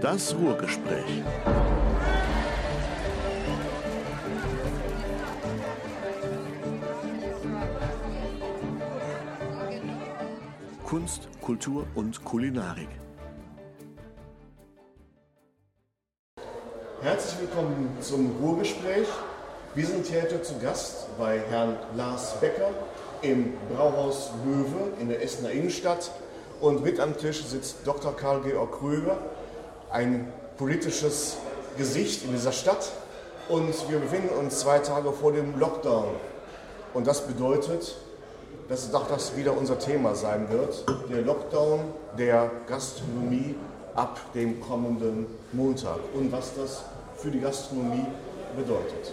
Das 0.00 0.34
Ruhrgespräch. 0.34 1.22
Kunst, 10.84 11.28
Kultur 11.40 11.86
und 11.94 12.24
Kulinarik. 12.24 12.88
Herzlich 17.00 17.40
willkommen 17.40 17.96
zum 18.00 18.36
Ruhrgespräch. 18.42 19.08
Wir 19.74 19.86
sind 19.86 20.06
heute 20.12 20.42
zu 20.42 20.58
Gast 20.58 21.06
bei 21.18 21.38
Herrn 21.38 21.76
Lars 21.96 22.40
Becker 22.40 22.70
im 23.22 23.54
Brauhaus 23.74 24.32
Löwe 24.44 24.92
in 25.00 25.08
der 25.08 25.22
Essener 25.22 25.50
Innenstadt. 25.50 26.10
Und 26.60 26.82
mit 26.82 27.00
am 27.00 27.16
Tisch 27.16 27.44
sitzt 27.44 27.86
Dr. 27.86 28.16
Karl-Georg 28.16 28.72
Kröger, 28.78 29.18
ein 29.90 30.32
politisches 30.56 31.36
Gesicht 31.76 32.24
in 32.24 32.32
dieser 32.32 32.52
Stadt. 32.52 32.92
Und 33.48 33.74
wir 33.88 33.98
befinden 33.98 34.30
uns 34.30 34.60
zwei 34.60 34.80
Tage 34.80 35.12
vor 35.12 35.32
dem 35.32 35.58
Lockdown. 35.58 36.08
Und 36.94 37.06
das 37.06 37.26
bedeutet, 37.26 37.96
dass 38.68 38.92
auch 38.92 39.06
das 39.06 39.36
wieder 39.36 39.56
unser 39.56 39.78
Thema 39.78 40.14
sein 40.14 40.48
wird, 40.50 40.84
der 41.08 41.22
Lockdown 41.22 41.80
der 42.18 42.50
Gastronomie 42.66 43.54
ab 43.94 44.20
dem 44.34 44.60
kommenden 44.60 45.26
Montag 45.52 45.98
und 46.14 46.30
was 46.32 46.54
das 46.54 46.82
für 47.16 47.30
die 47.30 47.40
Gastronomie 47.40 48.06
bedeutet. 48.56 49.12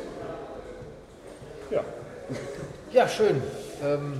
Ja, 1.70 1.81
ja 2.92 3.08
schön. 3.08 3.42
Ähm, 3.84 4.20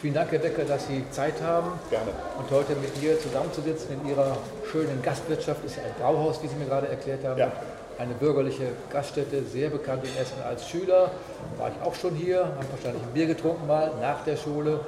vielen 0.00 0.14
Dank, 0.14 0.30
Herr 0.30 0.38
Becker, 0.38 0.64
dass 0.64 0.86
Sie 0.86 1.04
Zeit 1.10 1.42
haben. 1.42 1.72
Gerne. 1.90 2.10
Und 2.38 2.50
heute 2.50 2.74
mit 2.76 3.00
mir 3.02 3.18
zusammenzusitzen 3.18 4.00
in 4.00 4.10
Ihrer 4.10 4.36
schönen 4.70 5.02
Gastwirtschaft. 5.02 5.64
Ist 5.64 5.76
ja 5.76 5.82
ein 5.82 5.94
Brauhaus, 6.00 6.42
wie 6.42 6.48
Sie 6.48 6.56
mir 6.56 6.66
gerade 6.66 6.88
erklärt 6.88 7.24
haben. 7.24 7.38
Ja. 7.38 7.52
Eine 7.98 8.14
bürgerliche 8.14 8.68
Gaststätte, 8.90 9.42
sehr 9.42 9.70
bekannt 9.70 10.04
in 10.04 10.22
Essen 10.22 10.40
als 10.48 10.68
Schüler. 10.68 11.10
War 11.56 11.70
ich 11.70 11.86
auch 11.86 11.94
schon 11.94 12.14
hier, 12.14 12.44
habe 12.44 12.66
wahrscheinlich 12.70 13.02
ein 13.02 13.12
Bier 13.12 13.26
getrunken 13.26 13.66
mal 13.66 13.90
nach 14.00 14.22
der 14.24 14.36
Schule 14.36 14.80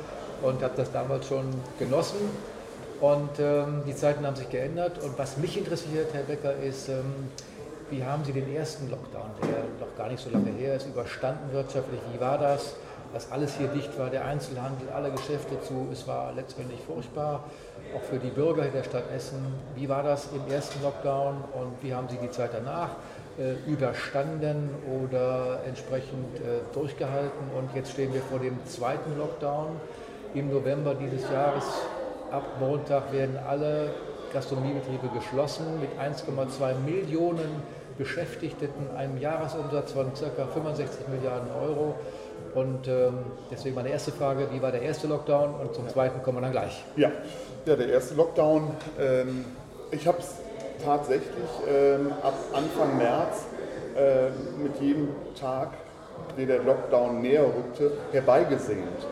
und 0.42 0.62
habe 0.62 0.74
das 0.76 0.92
damals 0.92 1.26
schon 1.26 1.44
genossen. 1.78 2.20
Und 3.00 3.30
ähm, 3.40 3.82
die 3.86 3.96
Zeiten 3.96 4.24
haben 4.24 4.36
sich 4.36 4.48
geändert. 4.48 5.02
Und 5.02 5.18
was 5.18 5.38
mich 5.38 5.56
interessiert, 5.56 6.08
Herr 6.12 6.22
Becker, 6.22 6.54
ist, 6.54 6.88
ähm, 6.88 7.30
wie 7.90 8.04
haben 8.04 8.24
Sie 8.24 8.32
den 8.32 8.54
ersten 8.54 8.88
Lockdown, 8.90 9.30
der 9.42 9.64
noch 9.84 9.96
gar 9.96 10.08
nicht 10.08 10.22
so 10.22 10.30
lange 10.30 10.50
her 10.50 10.76
ist, 10.76 10.86
überstanden 10.86 11.52
wirtschaftlich? 11.52 12.00
Wie 12.12 12.20
war 12.20 12.38
das? 12.38 12.74
Dass 13.12 13.32
alles 13.32 13.56
hier 13.56 13.66
dicht 13.68 13.98
war, 13.98 14.08
der 14.08 14.24
Einzelhandel, 14.24 14.88
alle 14.90 15.10
Geschäfte 15.10 15.60
zu. 15.62 15.88
Es 15.92 16.06
war 16.06 16.32
letztendlich 16.32 16.80
furchtbar, 16.80 17.44
auch 17.96 18.02
für 18.02 18.18
die 18.18 18.30
Bürger 18.30 18.64
der 18.64 18.84
Stadt 18.84 19.10
Essen. 19.14 19.44
Wie 19.74 19.88
war 19.88 20.02
das 20.02 20.28
im 20.32 20.52
ersten 20.52 20.80
Lockdown 20.82 21.42
und 21.54 21.82
wie 21.82 21.92
haben 21.92 22.08
Sie 22.08 22.18
die 22.22 22.30
Zeit 22.30 22.50
danach 22.52 22.90
äh, 23.38 23.54
überstanden 23.68 24.70
oder 25.02 25.60
entsprechend 25.66 26.36
äh, 26.36 26.60
durchgehalten? 26.72 27.50
Und 27.58 27.74
jetzt 27.74 27.90
stehen 27.90 28.14
wir 28.14 28.22
vor 28.22 28.38
dem 28.38 28.64
zweiten 28.66 29.18
Lockdown 29.18 29.80
im 30.34 30.52
November 30.52 30.94
dieses 30.94 31.28
Jahres. 31.30 31.64
Ab 32.30 32.44
Montag 32.60 33.12
werden 33.12 33.36
alle 33.48 33.90
Gastronomiebetriebe 34.32 35.08
geschlossen 35.08 35.80
mit 35.80 35.90
1,2 35.98 36.74
Millionen 36.86 37.62
Beschäftigten, 37.98 38.68
einem 38.96 39.18
Jahresumsatz 39.18 39.92
von 39.92 40.12
ca. 40.14 40.46
65 40.46 41.08
Milliarden 41.08 41.50
Euro. 41.60 41.96
Und 42.54 42.88
ähm, 42.88 43.18
deswegen 43.50 43.74
meine 43.74 43.90
erste 43.90 44.10
Frage, 44.12 44.48
wie 44.52 44.60
war 44.60 44.72
der 44.72 44.82
erste 44.82 45.06
Lockdown? 45.06 45.54
Und 45.54 45.74
zum 45.74 45.88
zweiten 45.88 46.22
kommen 46.22 46.38
wir 46.38 46.42
dann 46.42 46.52
gleich. 46.52 46.84
Ja, 46.96 47.10
ja 47.64 47.76
der 47.76 47.88
erste 47.88 48.14
Lockdown, 48.14 48.70
ähm, 48.98 49.44
ich 49.90 50.06
habe 50.06 50.18
es 50.18 50.34
tatsächlich 50.84 51.48
ähm, 51.68 52.12
ab 52.22 52.34
Anfang 52.52 52.96
März 52.98 53.44
äh, 53.96 54.30
mit 54.62 54.80
jedem 54.80 55.08
Tag, 55.38 55.70
der 56.36 56.46
der 56.46 56.62
Lockdown 56.62 57.22
näher 57.22 57.44
rückte, 57.44 57.92
herbeigesehnt. 58.12 59.06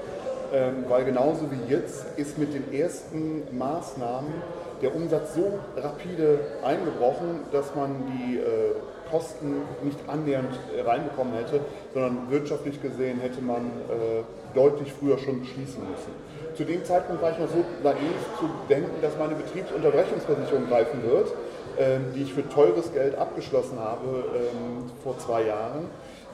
Ähm, 0.52 0.86
weil 0.88 1.04
genauso 1.04 1.42
wie 1.50 1.70
jetzt 1.70 2.06
ist 2.16 2.38
mit 2.38 2.54
den 2.54 2.72
ersten 2.72 3.42
Maßnahmen 3.56 4.32
der 4.80 4.94
Umsatz 4.94 5.34
so 5.34 5.58
rapide 5.76 6.40
eingebrochen, 6.64 7.40
dass 7.52 7.74
man 7.74 8.04
die 8.06 8.38
äh, 8.38 8.74
Kosten 9.10 9.62
nicht 9.82 9.98
annähernd 10.06 10.58
äh, 10.76 10.82
reinbekommen 10.82 11.34
hätte, 11.34 11.60
sondern 11.92 12.30
wirtschaftlich 12.30 12.80
gesehen 12.82 13.20
hätte 13.20 13.40
man 13.40 13.66
äh, 13.66 14.54
deutlich 14.54 14.92
früher 14.92 15.18
schon 15.18 15.44
schließen 15.44 15.82
müssen. 15.88 16.12
Zu 16.54 16.64
dem 16.64 16.84
Zeitpunkt 16.84 17.22
war 17.22 17.32
ich 17.32 17.38
noch 17.38 17.48
so 17.48 17.64
naiv 17.82 18.16
zu 18.38 18.48
denken, 18.68 19.00
dass 19.02 19.16
meine 19.18 19.34
Betriebsunterbrechungsversicherung 19.34 20.68
greifen 20.68 21.02
wird, 21.02 21.32
ähm, 21.78 22.06
die 22.14 22.22
ich 22.22 22.34
für 22.34 22.48
teures 22.48 22.92
Geld 22.92 23.16
abgeschlossen 23.16 23.78
habe 23.78 24.24
ähm, 24.34 24.90
vor 25.02 25.18
zwei 25.18 25.44
Jahren. 25.44 25.86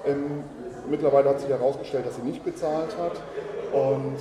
Ähm, 0.06 0.44
mittlerweile 0.88 1.30
hat 1.30 1.40
sich 1.40 1.50
herausgestellt, 1.50 2.06
dass 2.06 2.16
sie 2.16 2.22
nicht 2.22 2.44
bezahlt 2.44 2.96
hat. 2.98 3.20
Und 3.72 4.18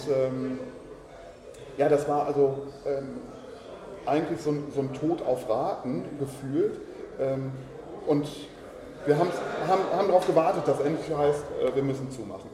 ja, 1.77 1.89
das 1.89 2.07
war 2.07 2.25
also 2.25 2.67
eigentlich 4.05 4.39
so 4.41 4.51
ein, 4.51 4.93
Tod 4.93 5.21
auf 5.25 5.49
Raten 5.49 6.05
gefühlt. 6.19 6.79
Und 8.07 8.27
wir 9.05 9.17
haben, 9.17 9.29
haben 9.67 10.07
darauf 10.07 10.25
gewartet, 10.25 10.67
dass 10.67 10.79
endlich 10.79 11.15
heißt, 11.15 11.43
äh, 11.61 11.75
wir 11.75 11.83
müssen 11.83 12.09
zumachen. 12.11 12.49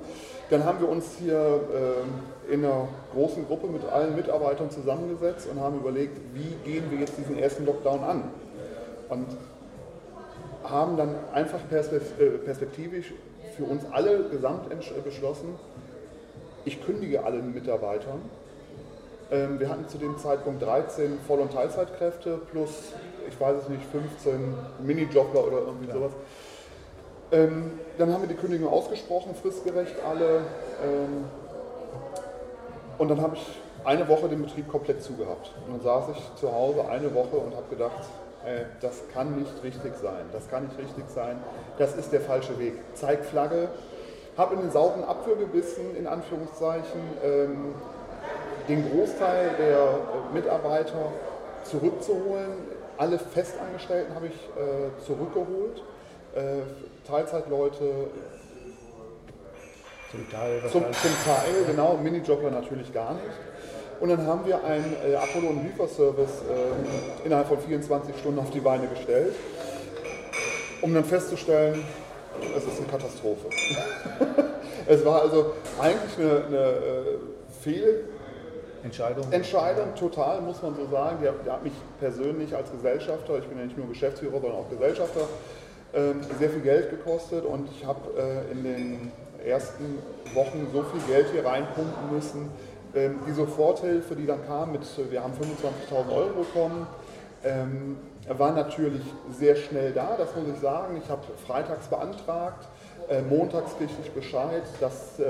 Dann 0.50 0.66
haben 0.66 0.80
wir 0.80 0.90
uns 0.90 1.18
hier 1.20 1.38
äh, 1.38 2.54
in 2.54 2.66
einer 2.66 2.88
großen 3.14 3.46
Gruppe 3.46 3.68
mit 3.68 3.86
allen 3.86 4.16
Mitarbeitern 4.16 4.72
zusammengesetzt 4.72 5.48
und 5.52 5.60
haben 5.60 5.78
überlegt, 5.80 6.18
wie 6.34 6.56
gehen 6.70 6.90
wir 6.90 7.00
jetzt 7.00 7.18
diesen 7.18 7.38
ersten 7.38 7.66
Lockdown 7.66 8.04
an. 8.04 8.24
Und 9.10 9.28
haben 10.64 10.98
dann 10.98 11.16
einfach 11.34 11.60
äh, 11.72 12.30
perspektivisch 12.44 13.14
für 13.56 13.64
uns 13.66 13.84
alle 13.92 14.24
gesamt 14.30 14.70
beschlossen, 15.04 15.56
ich 16.66 16.84
kündige 16.84 17.24
allen 17.24 17.54
Mitarbeitern 17.54 18.22
ähm, 19.32 19.60
wir 19.60 19.70
hatten 19.70 19.88
zu 19.88 19.98
dem 19.98 20.18
Zeitpunkt 20.18 20.64
13 20.64 21.20
Voll- 21.28 21.40
und 21.40 21.54
Teilzeitkräfte 21.54 22.40
plus, 22.52 22.94
ich 23.30 23.40
weiß 23.40 23.64
es 23.64 23.70
nicht, 23.70 23.84
15 23.92 24.54
Minijobler 24.84 25.46
oder 25.46 25.58
irgendwie 25.60 25.88
ja. 25.88 25.94
sowas. 25.94 26.12
Ähm, 27.32 27.80
dann 27.98 28.12
haben 28.12 28.22
wir 28.22 28.28
die 28.28 28.36
Kündigung 28.36 28.72
ausgesprochen, 28.72 29.36
fristgerecht 29.36 29.96
alle. 30.08 30.42
Ähm, 30.84 31.26
und 32.98 33.08
dann 33.10 33.22
habe 33.22 33.36
ich 33.36 33.46
eine 33.86 34.08
Woche 34.08 34.28
den 34.28 34.42
Betrieb 34.42 34.68
komplett 34.68 35.02
zugehabt. 35.02 35.54
Und 35.66 35.78
dann 35.78 35.82
saß 35.82 36.16
ich 36.16 36.36
zu 36.36 36.52
Hause 36.52 36.88
eine 36.90 37.14
Woche 37.14 37.38
und 37.38 37.56
habe 37.56 37.70
gedacht, 37.70 38.04
äh, 38.46 38.66
das 38.82 39.04
kann 39.14 39.38
nicht 39.38 39.64
richtig 39.64 39.94
sein, 39.96 40.26
das 40.34 40.50
kann 40.50 40.66
nicht 40.66 40.78
richtig 40.78 41.06
sein, 41.10 41.38
das 41.78 41.96
ist 41.96 42.12
der 42.12 42.22
falsche 42.22 42.58
Weg. 42.60 42.74
Zeig 42.94 43.24
Flagge, 43.26 43.70
habe 44.38 44.56
in 44.56 44.62
den 44.62 44.72
sauren 44.72 45.04
Apfel 45.04 45.36
gebissen, 45.36 45.96
in 45.98 46.08
Anführungszeichen, 46.08 47.02
ähm, 47.24 47.76
den 48.68 48.90
Großteil 48.90 49.52
der 49.60 49.78
äh, 49.78 50.34
Mitarbeiter 50.34 51.12
zurückzuholen. 51.64 52.79
Alle 53.00 53.18
Festangestellten 53.18 54.14
habe 54.14 54.28
ich 54.28 54.34
äh, 54.34 55.06
zurückgeholt. 55.06 55.82
Äh, 56.36 57.08
Teilzeitleute 57.08 58.08
zum 60.12 60.30
Teil, 60.30 60.62
zum, 60.70 60.84
zum, 60.92 61.12
Teil, 61.24 61.66
genau, 61.66 61.98
Minijobler 62.04 62.52
natürlich 62.52 62.94
gar 62.94 63.14
nicht. 63.14 63.26
Und 64.02 64.10
dann 64.10 64.28
haben 64.28 64.46
wir 64.46 64.62
einen 64.66 64.98
äh, 65.08 65.16
Apollo- 65.16 65.48
und 65.48 65.64
Lieferservice 65.64 66.42
äh, 66.42 67.26
innerhalb 67.26 67.48
von 67.48 67.60
24 67.60 68.18
Stunden 68.18 68.40
auf 68.40 68.50
die 68.50 68.60
Beine 68.60 68.88
gestellt, 68.88 69.34
um 70.82 70.94
dann 70.94 71.06
festzustellen, 71.06 71.82
es 72.58 72.66
ist 72.66 72.80
eine 72.80 72.88
Katastrophe. 72.88 73.48
es 74.88 75.06
war 75.06 75.22
also 75.22 75.54
eigentlich 75.80 76.18
eine, 76.18 76.46
eine 76.48 76.58
äh, 76.58 77.04
Fehl, 77.62 78.10
Entscheidung? 78.84 79.32
Entscheidung, 79.32 79.96
total, 79.96 80.42
muss 80.42 80.62
man 80.62 80.76
so 80.76 80.88
sagen. 80.90 81.18
Die 81.22 81.28
hat, 81.28 81.36
die 81.46 81.50
hat 81.50 81.64
mich 81.64 81.74
persönlich 82.00 82.56
als 82.56 82.72
Gesellschafter, 82.72 83.38
ich 83.40 83.48
bin 83.48 83.58
ja 83.58 83.66
nicht 83.66 83.78
nur 83.78 83.88
Geschäftsführer, 83.88 84.40
sondern 84.40 84.54
auch 84.54 84.70
Gesellschafter, 84.70 85.22
ähm, 85.94 86.22
sehr 86.38 86.50
viel 86.50 86.62
Geld 86.62 86.90
gekostet 86.92 87.46
und 87.46 87.68
ich 87.72 87.86
habe 87.86 88.00
äh, 88.18 88.52
in 88.52 88.64
den 88.64 89.12
ersten 89.44 89.98
Wochen 90.34 90.68
so 90.72 90.84
viel 90.84 91.02
Geld 91.14 91.28
hier 91.32 91.46
reinpumpen 91.46 92.14
müssen. 92.14 92.50
Ähm, 92.96 93.20
die 93.28 93.32
Soforthilfe, 93.32 94.16
die 94.16 94.26
dann 94.26 94.46
kam, 94.46 94.72
mit, 94.72 94.82
wir 95.10 95.24
haben 95.24 95.34
25.000 95.34 96.12
Euro 96.16 96.44
bekommen, 96.44 96.88
ähm, 97.44 97.98
war 98.28 98.52
natürlich 98.52 99.02
sehr 99.32 99.56
schnell 99.56 99.92
da, 99.92 100.16
das 100.18 100.36
muss 100.36 100.46
ich 100.54 100.60
sagen. 100.60 101.02
Ich 101.04 101.10
habe 101.10 101.22
freitags 101.48 101.88
beantragt, 101.88 102.68
montags 103.28 103.76
kriegte 103.78 103.96
ich 104.04 104.12
Bescheid, 104.12 104.64
dass 104.80 105.20
äh, 105.20 105.24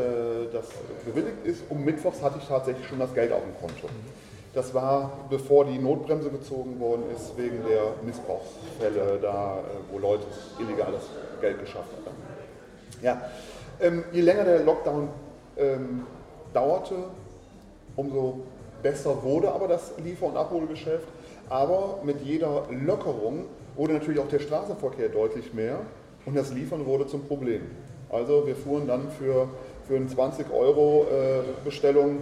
das 0.51 0.67
bewilligt 1.05 1.45
ist 1.45 1.63
und 1.69 1.85
mittwochs 1.85 2.21
hatte 2.21 2.39
ich 2.39 2.47
tatsächlich 2.47 2.85
schon 2.87 2.99
das 2.99 3.13
Geld 3.13 3.31
auf 3.31 3.41
dem 3.41 3.57
Konto. 3.59 3.87
Das 4.53 4.73
war 4.73 5.11
bevor 5.29 5.65
die 5.65 5.77
Notbremse 5.77 6.29
gezogen 6.29 6.79
worden 6.79 7.03
ist, 7.15 7.37
wegen 7.37 7.63
der 7.67 7.93
Missbrauchsfälle, 8.03 9.19
da, 9.21 9.59
äh, 9.59 9.93
wo 9.93 9.99
Leute 9.99 10.25
illegales 10.59 11.03
Geld 11.39 11.59
geschafft 11.59 11.89
haben. 12.05 12.17
Ja, 13.01 13.21
ähm, 13.79 14.03
je 14.11 14.21
länger 14.21 14.43
der 14.43 14.63
Lockdown 14.63 15.07
ähm, 15.57 16.05
dauerte, 16.53 16.95
umso 17.95 18.41
besser 18.81 19.23
wurde 19.23 19.51
aber 19.51 19.67
das 19.67 19.93
Liefer- 20.03 20.25
und 20.25 20.37
Abholgeschäft. 20.37 21.07
Aber 21.49 21.99
mit 22.03 22.21
jeder 22.21 22.63
Lockerung 22.69 23.45
wurde 23.75 23.93
natürlich 23.93 24.19
auch 24.19 24.27
der 24.27 24.39
Straßenverkehr 24.39 25.09
deutlich 25.09 25.53
mehr 25.53 25.79
und 26.29 26.35
das 26.35 26.53
Liefern 26.53 26.85
wurde 26.85 27.07
zum 27.07 27.23
Problem. 27.25 27.61
Also 28.11 28.45
wir 28.45 28.55
fuhren 28.55 28.85
dann 28.87 29.09
für, 29.09 29.49
für 29.87 29.95
eine 29.95 30.07
20 30.07 30.51
Euro 30.51 31.07
äh, 31.09 31.65
Bestellung 31.65 32.19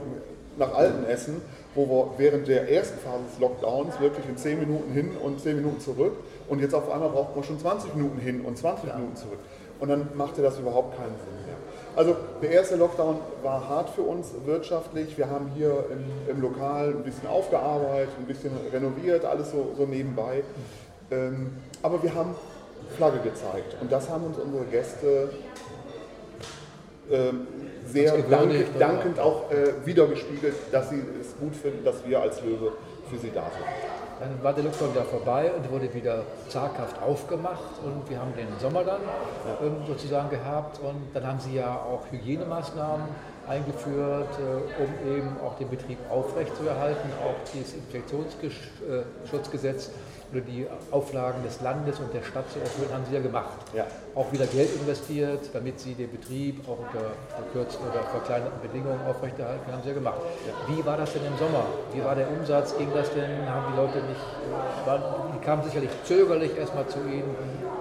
nach 0.57 0.74
Altenessen, 0.74 1.42
wo 1.75 1.88
wir 1.88 2.12
während 2.18 2.48
der 2.48 2.71
ersten 2.71 2.98
Phase 3.00 3.24
des 3.30 3.39
Lockdowns 3.39 4.00
wirklich 4.00 4.25
in 4.30 4.38
10 4.38 4.59
Minuten 4.59 4.94
hin 4.94 5.12
und 5.21 5.42
10 5.42 5.57
Minuten 5.57 5.81
zurück 5.81 6.13
und 6.48 6.62
jetzt 6.62 6.74
auf 6.74 6.89
einmal 6.89 7.09
braucht 7.09 7.36
man 7.36 7.44
schon 7.44 7.59
20 7.59 7.95
Minuten 7.95 8.18
hin 8.19 8.42
und 8.42 8.57
20 8.57 8.95
Minuten 8.95 9.15
zurück. 9.18 9.39
Und 9.80 9.89
dann 9.89 10.07
machte 10.15 10.42
das 10.42 10.57
überhaupt 10.57 10.98
keinen 10.98 11.15
Sinn 11.18 11.45
mehr. 11.45 11.56
Also 11.98 12.15
der 12.42 12.51
erste 12.51 12.77
Lockdown 12.77 13.18
war 13.44 13.68
hart 13.68 13.89
für 13.89 14.03
uns 14.03 14.31
wirtschaftlich. 14.45 15.18
Wir 15.18 15.30
haben 15.30 15.51
hier 15.53 15.86
im, 15.92 16.33
im 16.33 16.42
Lokal 16.42 16.92
ein 16.92 17.03
bisschen 17.03 17.27
aufgearbeitet, 17.27 18.13
ein 18.18 18.25
bisschen 18.25 18.51
renoviert, 18.71 19.25
alles 19.25 19.51
so, 19.51 19.74
so 19.77 19.86
nebenbei. 19.86 20.44
Ähm, 21.12 21.51
aber 21.83 22.01
wir 22.01 22.15
haben 22.15 22.36
Flagge 22.95 23.19
gezeigt 23.19 23.75
und 23.81 23.92
das 23.92 24.10
haben 24.10 24.25
uns 24.25 24.38
unsere 24.38 24.66
Gäste 24.66 25.30
ähm, 27.12 27.48
sehr 27.86 28.18
dank, 28.24 28.54
dankend 28.80 29.19
auch 29.19 29.50
äh, 29.51 29.86
wiedergespiegelt, 29.86 30.56
dass 30.72 30.89
sie 30.89 31.01
es 31.22 31.38
gut 31.39 31.56
finden, 31.56 31.84
dass 31.86 32.06
wir 32.06 32.22
als 32.22 32.42
Löwe 32.44 32.74
für 33.10 33.18
sie 33.18 33.31
da 33.34 33.44
sind. 33.44 33.66
Dann 34.19 34.44
war 34.44 34.51
der 34.51 34.63
Lockdown 34.63 34.92
wieder 34.92 35.06
vorbei 35.06 35.51
und 35.56 35.72
wurde 35.72 35.94
wieder 35.94 36.24
zaghaft 36.50 37.01
aufgemacht 37.01 37.80
und 37.86 38.10
wir 38.10 38.19
haben 38.19 38.34
den 38.36 38.48
Sommer 38.60 38.84
dann 38.84 39.01
ja. 39.01 39.88
sozusagen 39.88 40.30
gehabt 40.30 40.80
und 40.80 41.10
dann 41.13 41.25
haben 41.25 41.39
sie 41.39 41.56
ja 41.56 41.75
auch 41.75 42.01
Hygienemaßnahmen 42.12 43.06
eingeführt, 43.47 44.39
äh, 44.39 44.83
um 44.83 44.89
eben 45.15 45.38
auch 45.44 45.57
den 45.57 45.69
Betrieb 45.69 45.97
aufrechtzuerhalten, 46.09 47.09
auch 47.23 47.35
das 47.44 47.73
Infektionsschutzgesetz 47.73 49.91
oder 50.31 50.41
die 50.41 50.67
Auflagen 50.91 51.41
des 51.44 51.61
Landes 51.61 51.99
und 51.99 52.13
der 52.13 52.21
Stadt 52.21 52.51
zu 52.51 52.59
erfüllen, 52.59 52.94
haben 52.94 53.05
sie 53.07 53.15
ja 53.15 53.21
gemacht. 53.21 53.57
Ja. 53.73 53.85
Auch 54.13 54.31
wieder 54.31 54.45
Geld 54.45 54.75
investiert, 54.75 55.49
damit 55.53 55.79
sie 55.79 55.94
den 55.94 56.11
Betrieb 56.11 56.67
auch 56.67 56.79
unter 56.79 57.13
verkürzten 57.29 57.88
oder 57.88 58.03
verkleinerten 58.03 58.59
Bedingungen 58.61 58.99
aufrechterhalten, 59.07 59.71
haben 59.71 59.81
sie 59.83 59.89
ja 59.89 59.95
gemacht. 59.95 60.19
Ja. 60.45 60.75
Wie 60.75 60.85
war 60.85 60.97
das 60.97 61.13
denn 61.13 61.25
im 61.25 61.38
Sommer? 61.38 61.65
Wie 61.93 62.03
war 62.03 62.15
der 62.15 62.29
Umsatz? 62.29 62.77
Ging 62.77 62.89
das 62.93 63.13
denn? 63.13 63.47
Haben 63.47 63.71
die 63.71 63.77
Leute 63.77 64.00
nicht, 64.00 64.19
waren, 64.85 65.01
die 65.33 65.45
kamen 65.45 65.63
sicherlich 65.63 65.91
zögerlich 66.03 66.57
erstmal 66.57 66.88
zu 66.88 67.00
Ihnen, 67.00 67.35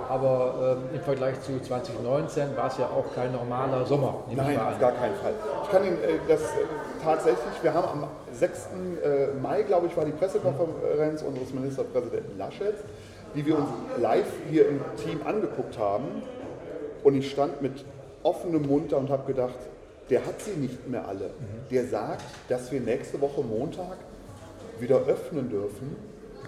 aber 0.09 0.79
ähm, 0.91 0.97
im 0.97 1.01
Vergleich 1.01 1.41
zu 1.43 1.61
2019 1.61 2.57
war 2.57 2.69
es 2.69 2.79
ja 2.79 2.87
auch 2.87 3.15
kein 3.15 3.33
normaler 3.33 3.85
Sommer. 3.87 4.25
Nein, 4.35 4.59
auf 4.59 4.79
gar 4.79 4.93
keinen 4.93 5.15
Fall. 5.17 5.35
Ich 5.65 5.71
kann 5.71 5.85
Ihnen 5.85 5.99
äh, 5.99 6.19
das 6.29 6.43
äh, 6.43 6.65
tatsächlich, 7.03 7.63
wir 7.63 7.75
haben 7.75 8.03
am 8.03 8.09
6. 8.33 8.69
Äh, 9.03 9.27
Mai, 9.41 9.63
glaube 9.63 9.87
ich, 9.87 9.97
war 9.97 10.05
die 10.05 10.13
Pressekonferenz 10.13 11.23
unseres 11.23 11.53
Ministerpräsidenten 11.53 12.39
Laschet, 12.39 12.75
die 13.35 13.45
wir 13.47 13.59
uns 13.59 13.69
live 14.01 14.33
hier 14.51 14.69
im 14.69 14.81
Team 15.05 15.21
angeguckt 15.25 15.79
haben. 15.79 16.23
Und 17.03 17.15
ich 17.15 17.31
stand 17.31 17.63
mit 17.63 17.85
offenem 18.23 18.67
Mund 18.67 18.93
da 18.93 18.97
und 18.97 19.11
habe 19.11 19.33
gedacht, 19.33 19.59
der 20.11 20.25
hat 20.25 20.41
sie 20.41 20.53
nicht 20.53 20.89
mehr 20.89 21.07
alle. 21.07 21.31
Der 21.71 21.87
sagt, 21.87 22.25
dass 22.49 22.71
wir 22.73 22.81
nächste 22.81 23.21
Woche 23.21 23.43
Montag 23.43 23.97
wieder 24.79 24.97
öffnen 25.07 25.49
dürfen 25.49 25.97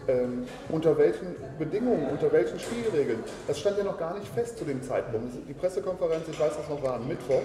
ähm, 0.08 0.46
unter 0.70 0.96
welchen 0.96 1.36
Bedingungen, 1.58 2.08
unter 2.10 2.32
welchen 2.32 2.58
Spielregeln. 2.58 3.22
Das 3.46 3.60
stand 3.60 3.78
ja 3.78 3.84
noch 3.84 3.98
gar 3.98 4.18
nicht 4.18 4.26
fest 4.28 4.58
zu 4.58 4.64
dem 4.64 4.82
Zeitpunkt. 4.82 5.48
Die 5.48 5.52
Pressekonferenz, 5.52 6.26
ich 6.30 6.40
weiß 6.40 6.56
das 6.56 6.68
noch, 6.68 6.82
war 6.82 6.94
am 6.94 7.06
Mittwoch. 7.06 7.42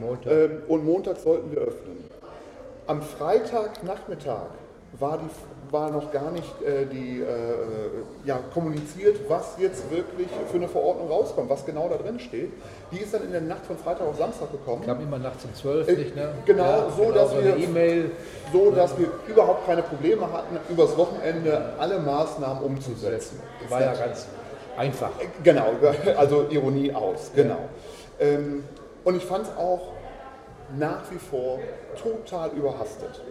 Montag. 0.00 0.32
Ähm, 0.32 0.62
und 0.68 0.84
Montag 0.84 1.18
sollten 1.18 1.50
wir 1.50 1.58
öffnen. 1.58 2.04
Am 2.86 3.02
Freitagnachmittag 3.02 4.46
war, 4.98 5.18
die, 5.18 5.28
war 5.70 5.90
noch 5.90 6.12
gar 6.12 6.30
nicht 6.30 6.62
äh, 6.62 6.86
die, 6.86 7.20
äh, 7.20 7.24
ja, 8.24 8.38
kommuniziert, 8.52 9.18
was 9.28 9.56
jetzt 9.58 9.90
wirklich 9.90 10.28
für 10.50 10.56
eine 10.56 10.68
Verordnung 10.68 11.08
rauskommt, 11.08 11.50
was 11.50 11.64
genau 11.64 11.88
da 11.88 11.96
drin 11.96 12.20
steht. 12.20 12.52
Die 12.92 12.98
ist 12.98 13.12
dann 13.12 13.24
in 13.24 13.32
der 13.32 13.40
Nacht 13.40 13.66
von 13.66 13.76
Freitag 13.76 14.06
auf 14.06 14.16
Samstag 14.16 14.52
gekommen. 14.52 14.84
Kam 14.84 15.00
immer 15.00 15.18
nachts 15.18 15.44
um 15.44 15.54
12, 15.54 15.88
äh, 15.88 15.92
nicht, 15.92 16.16
ne? 16.16 16.28
Genau, 16.44 16.64
ja, 16.64 16.86
so, 16.96 17.02
genau, 17.02 17.12
dass 17.14 17.30
so 17.30 17.36
wir, 17.42 17.56
e 17.56 18.04
so 18.52 18.70
dass 18.70 18.98
wir 18.98 19.08
überhaupt 19.28 19.66
keine 19.66 19.82
Probleme 19.82 20.30
hatten, 20.32 20.58
übers 20.70 20.96
Wochenende 20.96 21.72
alle 21.78 21.98
Maßnahmen 21.98 22.62
umzusetzen. 22.62 23.40
War 23.68 23.80
ja 23.80 23.94
ganz 23.94 24.26
einfach. 24.76 25.10
Äh, 25.18 25.26
genau, 25.42 25.66
also 26.16 26.46
Ironie 26.50 26.92
aus, 26.92 27.30
genau. 27.34 27.68
Ja. 28.18 28.26
Ähm, 28.26 28.64
und 29.04 29.16
ich 29.16 29.24
fand 29.24 29.46
es 29.46 29.56
auch 29.56 29.95
nach 30.78 31.10
wie 31.10 31.18
vor 31.18 31.60
total 32.00 32.50
überhastet. 32.50 33.22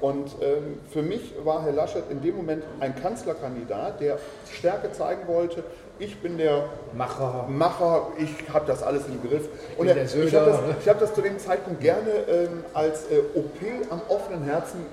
Und 0.00 0.30
ähm, 0.40 0.80
für 0.90 1.02
mich 1.02 1.34
war 1.44 1.62
Herr 1.62 1.72
Laschet 1.72 2.04
in 2.10 2.22
dem 2.22 2.36
Moment 2.36 2.64
ein 2.80 2.96
Kanzlerkandidat, 2.96 4.00
der 4.00 4.18
Stärke 4.50 4.90
zeigen 4.92 5.28
wollte. 5.28 5.62
Ich 5.98 6.22
bin 6.22 6.38
der 6.38 6.64
Macher, 6.94 7.46
Macher 7.48 8.08
ich 8.16 8.30
habe 8.52 8.66
das 8.66 8.82
alles 8.82 9.02
im 9.06 9.20
Griff. 9.28 9.48
Und 9.76 9.88
er, 9.88 10.02
ich 10.02 10.34
habe 10.34 10.46
das, 10.46 10.88
hab 10.88 11.00
das, 11.00 11.14
zu 11.14 11.20
dem 11.20 11.38
Zeitpunkt 11.38 11.80
gerne 11.82 12.10
ähm, 12.28 12.64
als 12.72 13.10
äh, 13.10 13.18
OP 13.34 13.90
am 13.90 14.00
offenen 14.08 14.44
Herzen 14.44 14.86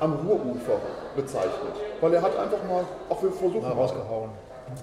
am 0.00 0.14
Ruhrufer 0.14 0.80
bezeichnet. 1.14 1.74
Weil 2.00 2.14
er 2.14 2.22
hat 2.22 2.36
einfach 2.36 2.64
mal, 2.64 2.84
auch 3.08 3.22
wir 3.22 3.30
versuchen 3.30 3.62
mal 3.62 3.70
rausgehauen. 3.70 4.30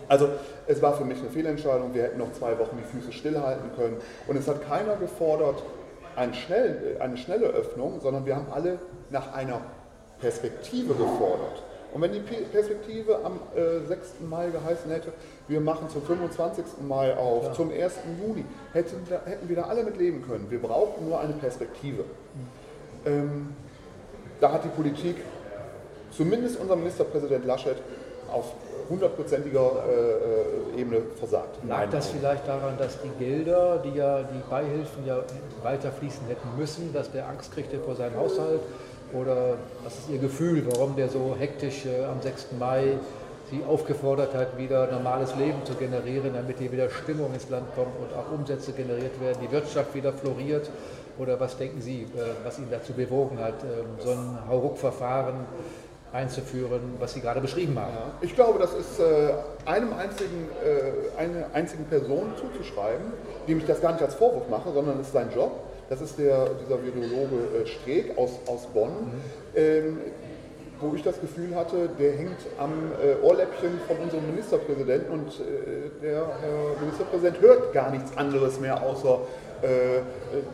Also 0.07 0.29
es 0.67 0.81
war 0.81 0.95
für 0.95 1.03
mich 1.03 1.19
eine 1.19 1.29
Fehlentscheidung. 1.29 1.93
Wir 1.93 2.03
hätten 2.03 2.19
noch 2.19 2.31
zwei 2.31 2.57
Wochen 2.57 2.77
die 2.77 2.97
Füße 2.97 3.11
stillhalten 3.11 3.71
können. 3.75 3.97
Und 4.27 4.37
es 4.37 4.47
hat 4.47 4.65
keiner 4.67 4.95
gefordert, 4.95 5.61
eine, 6.19 6.33
schnell, 6.33 6.97
eine 6.99 7.17
schnelle 7.17 7.47
Öffnung, 7.47 8.01
sondern 8.01 8.25
wir 8.25 8.35
haben 8.35 8.47
alle 8.51 8.77
nach 9.09 9.33
einer 9.33 9.61
Perspektive 10.19 10.93
gefordert. 10.93 11.63
Und 11.93 12.01
wenn 12.03 12.11
die 12.11 12.19
Perspektive 12.19 13.19
am 13.23 13.39
äh, 13.55 13.87
6. 13.87 14.15
Mai 14.29 14.49
geheißen 14.49 14.91
hätte, 14.91 15.11
wir 15.47 15.59
machen 15.59 15.89
zum 15.89 16.03
25. 16.03 16.65
Mai 16.87 17.15
auf, 17.17 17.45
ja. 17.45 17.53
zum 17.53 17.71
1. 17.71 17.93
Juni, 18.21 18.45
hätten, 18.73 18.97
hätten 19.25 19.49
wir 19.49 19.55
da 19.55 19.63
alle 19.63 19.83
mit 19.83 19.97
leben 19.97 20.23
können. 20.27 20.51
Wir 20.51 20.61
brauchen 20.61 21.07
nur 21.07 21.19
eine 21.19 21.33
Perspektive. 21.33 22.03
Ähm, 23.05 23.55
da 24.39 24.51
hat 24.51 24.65
die 24.65 24.69
Politik, 24.69 25.15
zumindest 26.11 26.59
unser 26.59 26.75
Ministerpräsident 26.75 27.45
Laschet, 27.45 27.77
auf 28.31 28.53
hundertprozentiger 28.89 29.71
äh, 29.87 30.77
äh, 30.77 30.81
Ebene 30.81 31.01
versagt. 31.17 31.59
Lag 31.67 31.89
das 31.89 32.07
vielleicht 32.07 32.47
daran, 32.47 32.77
dass 32.77 32.97
die 33.01 33.23
Gelder, 33.23 33.81
die 33.83 33.97
ja 33.97 34.23
die 34.23 34.41
Beihilfen 34.49 35.05
ja 35.05 35.19
weiter 35.63 35.91
fließen 35.91 36.25
hätten 36.27 36.47
müssen, 36.57 36.93
dass 36.93 37.11
der 37.11 37.27
Angst 37.27 37.53
kriegte 37.53 37.79
vor 37.79 37.95
seinem 37.95 38.15
Haushalt? 38.17 38.61
Oder 39.13 39.55
was 39.83 39.97
ist 39.97 40.09
Ihr 40.09 40.19
Gefühl, 40.19 40.65
warum 40.71 40.95
der 40.95 41.09
so 41.09 41.35
hektisch 41.37 41.85
äh, 41.85 42.05
am 42.05 42.21
6. 42.21 42.47
Mai 42.59 42.97
Sie 43.51 43.63
aufgefordert 43.67 44.35
hat, 44.35 44.59
wieder 44.59 44.91
normales 44.91 45.35
Leben 45.35 45.65
zu 45.65 45.73
generieren, 45.73 46.33
damit 46.35 46.59
hier 46.59 46.71
wieder 46.71 46.87
Stimmung 46.87 47.33
ins 47.33 47.49
Land 47.49 47.65
kommt 47.73 47.97
und 47.99 48.15
auch 48.15 48.31
Umsätze 48.31 48.73
generiert 48.73 49.19
werden, 49.19 49.39
die 49.41 49.51
Wirtschaft 49.51 49.95
wieder 49.95 50.13
floriert? 50.13 50.69
Oder 51.17 51.39
was 51.39 51.57
denken 51.57 51.81
Sie, 51.81 52.03
äh, 52.03 52.07
was 52.43 52.59
ihn 52.59 52.67
dazu 52.69 52.93
bewogen 52.93 53.39
hat, 53.39 53.63
ähm, 53.63 53.85
so 53.97 54.11
ein 54.11 54.37
Hauruck-Verfahren 54.47 55.47
einzuführen, 56.11 56.95
was 56.99 57.13
Sie 57.13 57.21
gerade 57.21 57.41
beschrieben 57.41 57.77
haben. 57.79 57.93
Ja, 57.93 58.11
ich 58.21 58.35
glaube, 58.35 58.59
das 58.59 58.73
ist 58.73 58.99
äh, 58.99 59.33
einem 59.65 59.93
einzigen, 59.93 60.49
äh, 60.63 61.19
einer 61.19 61.45
einzigen 61.53 61.85
Person 61.85 62.33
zuzuschreiben, 62.35 63.13
dem 63.47 63.59
ich 63.59 63.65
das 63.65 63.81
gar 63.81 63.93
nicht 63.93 64.01
als 64.01 64.15
Vorwurf 64.15 64.49
mache, 64.49 64.71
sondern 64.73 64.99
es 64.99 65.07
ist 65.07 65.13
sein 65.13 65.29
Job. 65.33 65.51
Das 65.89 66.01
ist 66.01 66.17
der, 66.19 66.47
dieser 66.63 66.81
Virologe 66.83 67.63
äh, 67.63 67.67
Streeck 67.67 68.17
aus, 68.17 68.31
aus 68.47 68.65
Bonn, 68.67 68.89
mhm. 68.89 69.21
ähm, 69.55 69.97
wo 70.79 70.95
ich 70.95 71.03
das 71.03 71.19
Gefühl 71.19 71.55
hatte, 71.55 71.89
der 71.99 72.13
hängt 72.13 72.37
am 72.57 72.71
äh, 73.03 73.23
Ohrläppchen 73.25 73.79
von 73.87 73.97
unserem 73.97 74.25
Ministerpräsidenten 74.27 75.11
und 75.11 75.27
äh, 75.27 75.89
der 76.01 76.27
Herr 76.41 76.79
Ministerpräsident 76.79 77.41
hört 77.41 77.73
gar 77.73 77.91
nichts 77.91 78.15
anderes 78.17 78.59
mehr 78.59 78.81
außer 78.81 79.19
äh, 79.61 79.97
äh, 79.97 80.01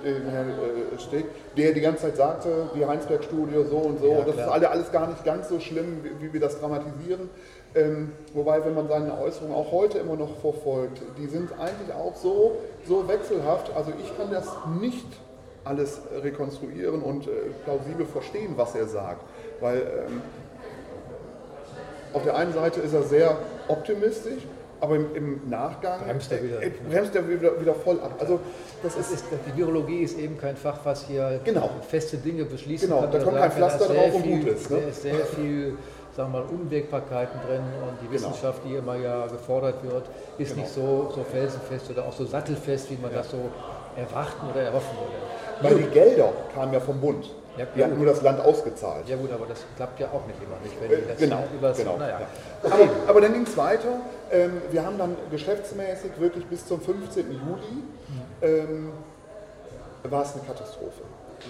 den 0.04 0.30
Herrn 0.30 0.50
äh, 0.50 1.00
Steg, 1.00 1.26
der 1.56 1.74
die 1.74 1.82
ganze 1.82 2.04
Zeit 2.04 2.18
sagte, 2.18 2.70
die 2.76 2.86
Heinsberg-Studie 2.86 3.66
so 3.70 3.78
und 3.78 4.00
so, 4.00 4.12
ja, 4.12 4.22
das 4.22 4.36
ist 4.36 4.48
alle, 4.48 4.70
alles 4.70 4.92
gar 4.92 5.08
nicht 5.08 5.24
ganz 5.24 5.50
so 5.50 5.60
schlimm, 5.60 6.04
wie, 6.04 6.26
wie 6.26 6.34
wir 6.34 6.40
das 6.40 6.60
dramatisieren. 6.60 7.30
Ähm, 7.76 8.14
wobei, 8.34 8.64
wenn 8.64 8.74
man 8.74 8.88
seine 8.88 9.20
Äußerungen 9.20 9.54
auch 9.54 9.72
heute 9.72 9.98
immer 9.98 10.16
noch 10.16 10.38
verfolgt, 10.38 11.02
die 11.18 11.28
sind 11.28 11.52
eigentlich 11.60 11.94
auch 11.94 12.16
so, 12.16 12.58
so 12.88 13.08
wechselhaft. 13.08 13.72
Also 13.76 13.92
ich 14.02 14.16
kann 14.18 14.32
das 14.32 14.48
nicht 14.80 15.08
alles 15.66 16.00
rekonstruieren 16.24 17.02
und 17.02 17.28
äh, 17.28 17.32
plausibel 17.66 18.06
verstehen, 18.06 18.54
was 18.56 18.76
er 18.76 18.88
sagt. 18.88 19.26
Weil 19.60 19.78
ähm, 19.78 20.22
auf 22.14 22.24
der 22.24 22.38
einen 22.38 22.54
Seite 22.54 22.80
ist 22.80 22.94
er 22.94 23.04
sehr 23.04 23.38
optimistisch, 23.68 24.44
aber 24.80 24.96
im, 24.96 25.16
im 25.16 25.50
Nachgang 25.50 26.02
bremst 26.02 26.32
er 26.32 26.44
wieder, 26.44 26.62
äh, 26.62 26.72
bremst 26.90 27.16
er 27.16 27.28
wieder, 27.28 27.60
wieder 27.60 27.74
voll 27.74 28.00
ab. 28.00 28.16
Also 28.20 28.40
das 28.84 28.96
ist, 28.98 29.12
ist, 29.12 29.26
die 29.48 29.58
Virologie 29.58 30.04
ist 30.04 30.18
eben 30.20 30.38
kein 30.38 30.56
Fach, 30.56 30.80
was 30.84 31.06
hier 31.08 31.40
genau. 31.44 31.70
feste 31.88 32.18
Dinge 32.18 32.46
beschließen 32.46 32.90
genau. 32.90 33.02
kann. 33.02 33.12
Da 33.12 33.20
kommt 33.20 33.38
kein 33.38 33.52
Pflaster 33.52 33.86
drauf 33.86 34.14
und 34.14 34.24
gut 34.24 34.48
ist. 34.48 34.70
Ne? 34.70 34.82
Da 34.82 34.88
ist 34.88 35.02
sehr 35.02 35.26
viel 35.26 35.78
sagen 36.16 36.32
wir 36.32 36.40
mal, 36.40 36.46
Unwägbarkeiten 36.48 37.40
drin 37.46 37.62
und 37.82 38.02
die 38.02 38.08
genau. 38.08 38.30
Wissenschaft, 38.30 38.62
die 38.66 38.76
immer 38.76 38.96
ja 38.96 39.28
gefordert 39.28 39.84
wird, 39.84 40.06
ist 40.38 40.52
genau. 40.52 40.62
nicht 40.62 40.74
so, 40.74 41.12
so 41.14 41.24
felsenfest 41.24 41.92
oder 41.92 42.06
auch 42.06 42.14
so 42.14 42.26
sattelfest, 42.26 42.90
wie 42.92 42.98
man 42.98 43.12
ja. 43.12 43.18
das 43.18 43.32
so 43.32 43.40
erwarten 43.98 44.48
oder 44.50 44.62
erhoffen 44.62 44.98
würde. 44.98 45.76
Weil 45.76 45.84
die 45.84 45.90
Gelder 45.92 46.32
kamen 46.54 46.74
ja 46.74 46.80
vom 46.80 47.00
Bund. 47.00 47.30
Ja, 47.58 47.66
Wir 47.74 47.86
hatten 47.86 47.96
gut. 47.96 48.04
nur 48.04 48.14
das 48.14 48.22
Land 48.22 48.40
ausgezahlt. 48.42 49.08
Ja 49.08 49.16
gut, 49.16 49.32
aber 49.32 49.46
das 49.46 49.64
klappt 49.78 50.00
ja 50.00 50.08
auch 50.08 50.26
nicht 50.28 50.40
immer 50.44 50.58
nicht. 50.62 50.76
Wenn 50.82 50.92
Äh, 50.92 51.02
die 51.02 51.08
das 51.08 51.18
genau, 51.18 51.44
übers, 51.58 51.78
genau. 51.78 51.98
Naja. 51.98 52.20
Ja. 52.20 52.72
Aber, 52.72 52.90
aber 53.08 53.22
dann 53.22 53.34
ging 53.34 53.44
es 53.44 53.56
weiter. 53.56 54.00
Ähm, 54.32 54.62
wir 54.72 54.86
haben 54.86 54.98
dann 54.98 55.16
geschäftsmäßig 55.32 56.12
wirklich 56.20 56.46
bis 56.46 56.66
zum 56.66 56.82
15. 56.82 57.32
Juli 57.32 57.84
ähm, 58.42 58.92
war 60.04 60.24
es 60.24 60.34
eine 60.34 60.44
Katastrophe. 60.44 61.02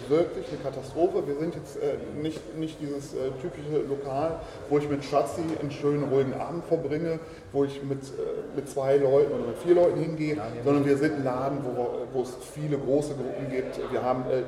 Wirklich 0.09 0.47
eine 0.49 0.57
Katastrophe. 0.57 1.25
Wir 1.25 1.35
sind 1.35 1.55
jetzt 1.55 1.77
äh, 1.77 1.95
nicht, 2.21 2.57
nicht 2.57 2.81
dieses 2.81 3.13
äh, 3.13 3.31
typische 3.41 3.81
Lokal, 3.87 4.39
wo 4.69 4.77
ich 4.77 4.89
mit 4.89 5.05
Schatzi 5.05 5.41
einen 5.59 5.71
schönen 5.71 6.03
ruhigen 6.09 6.33
Abend 6.33 6.65
verbringe, 6.65 7.19
wo 7.53 7.63
ich 7.63 7.81
mit, 7.83 8.03
äh, 8.03 8.55
mit 8.55 8.69
zwei 8.69 8.97
Leuten 8.97 9.31
oder 9.33 9.47
mit 9.47 9.57
vier 9.59 9.75
Leuten 9.75 9.99
hingehe, 9.99 10.37
sondern 10.63 10.85
wir 10.85 10.97
sind 10.97 11.15
ein 11.15 11.23
Laden, 11.23 11.59
wo, 11.63 12.07
wo 12.11 12.23
es 12.23 12.35
viele 12.53 12.77
große 12.77 13.13
Gruppen 13.13 13.49
gibt. 13.49 13.79
Wir 13.91 14.03
haben 14.03 14.23
äh, 14.29 14.43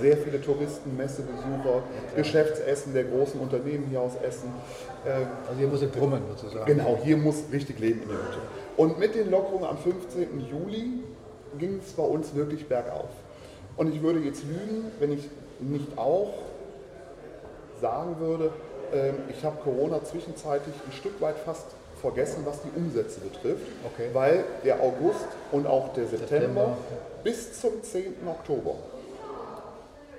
sehr 0.00 0.16
viele 0.16 0.40
Touristen, 0.40 0.96
Messebesucher, 0.96 1.82
Geschäftsessen 2.16 2.92
der 2.94 3.04
großen 3.04 3.40
Unternehmen 3.40 3.86
hier 3.90 4.00
aus 4.00 4.12
Essen. 4.22 4.52
Äh, 5.04 5.10
Also 5.48 5.58
hier 5.58 5.68
muss 5.68 5.82
es 5.82 5.90
brummen 5.90 6.22
sozusagen. 6.36 6.66
Genau, 6.66 6.98
hier 7.02 7.16
muss 7.16 7.36
richtig 7.52 7.78
Leben 7.78 8.02
in 8.02 8.08
der 8.08 8.16
Hütte. 8.18 8.38
Und 8.76 8.98
mit 8.98 9.14
den 9.14 9.30
Lockerungen 9.30 9.64
am 9.68 9.78
15. 9.78 10.40
Juli 10.50 11.02
ging 11.58 11.80
es 11.84 11.92
bei 11.92 12.02
uns 12.02 12.34
wirklich 12.34 12.66
bergauf. 12.68 13.08
Und 13.76 13.94
ich 13.94 14.02
würde 14.02 14.20
jetzt 14.20 14.42
lügen, 14.44 14.90
wenn 15.00 15.12
ich 15.12 15.28
nicht 15.60 15.96
auch 15.96 16.34
sagen 17.80 18.16
würde, 18.20 18.50
ähm, 18.92 19.14
ich 19.30 19.44
habe 19.44 19.56
Corona 19.62 20.02
zwischenzeitlich 20.04 20.74
ein 20.86 20.92
Stück 20.92 21.20
weit 21.20 21.36
fast 21.44 21.66
vergessen, 22.00 22.42
was 22.44 22.60
die 22.62 22.70
Umsätze 22.76 23.20
betrifft, 23.20 23.66
Okay. 23.84 24.08
weil 24.12 24.44
der 24.64 24.80
August 24.80 25.26
und 25.52 25.66
auch 25.66 25.92
der 25.94 26.06
September, 26.06 26.28
September. 26.38 26.76
bis 27.24 27.60
zum 27.60 27.82
10. 27.82 28.14
Oktober 28.26 28.74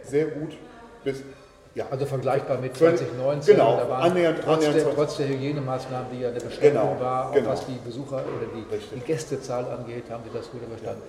sehr 0.04 0.26
gut 0.28 0.52
bis 1.04 1.24
ja, 1.76 1.86
Also 1.92 2.06
vergleichbar 2.08 2.58
mit 2.58 2.76
Völlig- 2.76 2.98
2019. 3.00 3.54
genau, 3.56 3.78
da 3.78 3.88
waren 3.88 4.12
annähernd- 4.12 4.40
trotz, 4.44 4.56
annähernd 4.56 4.76
der, 4.76 4.84
20. 4.84 4.96
trotz 4.96 5.18
der 5.18 5.28
Hygienemaßnahmen, 5.28 6.08
die 6.12 6.22
ja 6.22 6.30
eine 6.30 6.40
Beschränkung 6.40 6.82
Genau, 6.90 7.00
war, 7.00 7.30
auch 7.30 7.34
genau. 7.34 7.50
was 7.52 7.66
die 7.68 7.78
Besucher 7.86 8.16
oder 8.18 8.48
die, 8.56 8.96
die 8.96 9.00
Gästezahl 9.02 9.66
angeht, 9.66 10.06
haben 10.10 10.24
sie 10.24 10.36
das 10.36 10.50
gut 10.52 10.62
überstanden. 10.64 11.04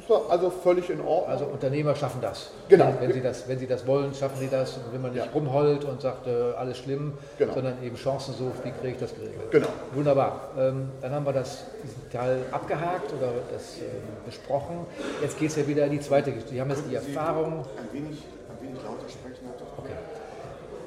Das 0.00 0.10
war 0.10 0.30
also 0.30 0.50
völlig 0.50 0.88
in 0.90 1.00
Ordnung. 1.00 1.28
Also 1.28 1.44
Unternehmer 1.46 1.94
schaffen 1.94 2.20
das. 2.20 2.50
Genau. 2.68 2.94
Wenn 3.00 3.12
sie 3.12 3.20
das, 3.20 3.46
wenn 3.48 3.58
sie 3.58 3.66
das 3.66 3.86
wollen, 3.86 4.14
schaffen 4.14 4.38
sie 4.38 4.48
das. 4.48 4.76
Und 4.76 4.92
wenn 4.92 5.00
man 5.02 5.12
nicht 5.12 5.24
Ja. 5.26 5.30
rumheult 5.32 5.84
und 5.84 6.00
sagt, 6.00 6.26
äh, 6.26 6.30
alles 6.58 6.78
schlimm, 6.78 7.14
Genau. 7.38 7.54
sondern 7.54 7.82
eben 7.82 7.96
Chancen 7.96 8.34
sucht, 8.34 8.64
wie 8.64 8.70
kriege 8.70 8.94
ich 8.94 8.98
das 8.98 9.14
geregelt. 9.14 9.50
Genau. 9.50 9.68
Wunderbar. 9.94 10.50
Ähm, 10.58 10.90
dann 11.02 11.12
haben 11.12 11.26
wir 11.26 11.32
das, 11.32 11.64
diesen 11.82 12.10
Teil 12.10 12.38
abgehakt 12.50 13.12
oder 13.12 13.32
das 13.52 13.76
ähm, 13.78 13.84
besprochen. 14.24 14.86
Jetzt 15.22 15.38
geht 15.38 15.50
es 15.50 15.56
ja 15.56 15.66
wieder 15.66 15.84
in 15.84 15.92
die 15.92 16.00
zweite 16.00 16.30
Geschichte. 16.32 16.54
Sie 16.54 16.60
haben 16.60 16.70
jetzt 16.70 16.84
die 16.90 16.94
Erfahrung, 16.94 17.64
Ein 17.76 17.92
wenig, 17.92 18.18
ein 18.48 18.66
wenig 18.66 18.82
lauter 18.82 19.08
sprechen. 19.08 19.48
Okay. 19.78 19.92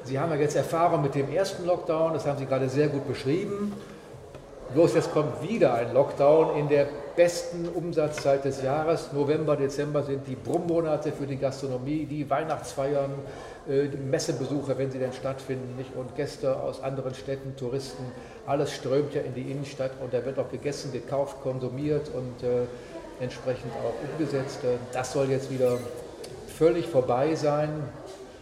Sie 0.06 0.20
haben 0.20 0.32
ja 0.32 0.38
jetzt 0.38 0.56
Erfahrung 0.56 1.02
mit 1.02 1.16
dem 1.16 1.32
ersten 1.32 1.66
Lockdown, 1.66 2.14
das 2.14 2.26
haben 2.28 2.38
Sie 2.38 2.46
gerade 2.46 2.68
sehr 2.68 2.88
gut 2.90 3.08
beschrieben. 3.08 3.74
Bloß 4.74 4.96
jetzt 4.96 5.12
kommt 5.12 5.48
wieder 5.48 5.76
ein 5.76 5.94
Lockdown 5.94 6.58
in 6.58 6.68
der 6.68 6.88
besten 7.16 7.70
Umsatzzeit 7.70 8.44
des 8.44 8.64
Jahres. 8.64 9.14
November, 9.14 9.56
Dezember 9.56 10.02
sind 10.02 10.26
die 10.26 10.36
Brummmonate 10.36 11.12
für 11.12 11.28
die 11.28 11.38
Gastronomie, 11.38 12.06
die 12.06 12.28
Weihnachtsfeiern, 12.28 13.12
äh, 13.70 13.88
die 13.88 13.98
Messebesuche, 13.98 14.76
wenn 14.76 14.90
sie 14.90 14.98
denn 14.98 15.14
stattfinden, 15.14 15.76
nicht? 15.78 15.96
und 15.96 16.16
Gäste 16.16 16.60
aus 16.60 16.82
anderen 16.82 17.14
Städten, 17.14 17.56
Touristen. 17.56 18.04
Alles 18.48 18.74
strömt 18.74 19.14
ja 19.14 19.22
in 19.22 19.36
die 19.36 19.52
Innenstadt 19.52 19.92
und 20.02 20.12
da 20.12 20.26
wird 20.26 20.40
auch 20.40 20.50
gegessen, 20.50 20.92
gekauft, 20.92 21.44
konsumiert 21.44 22.10
und 22.10 22.44
äh, 22.48 22.64
entsprechend 23.22 23.72
auch 23.74 23.94
umgesetzt. 24.12 24.64
Äh, 24.64 24.78
Das 24.92 25.14
soll 25.14 25.30
jetzt 25.30 25.52
wieder 25.52 25.78
völlig 26.58 26.88
vorbei 26.88 27.36
sein. 27.36 27.70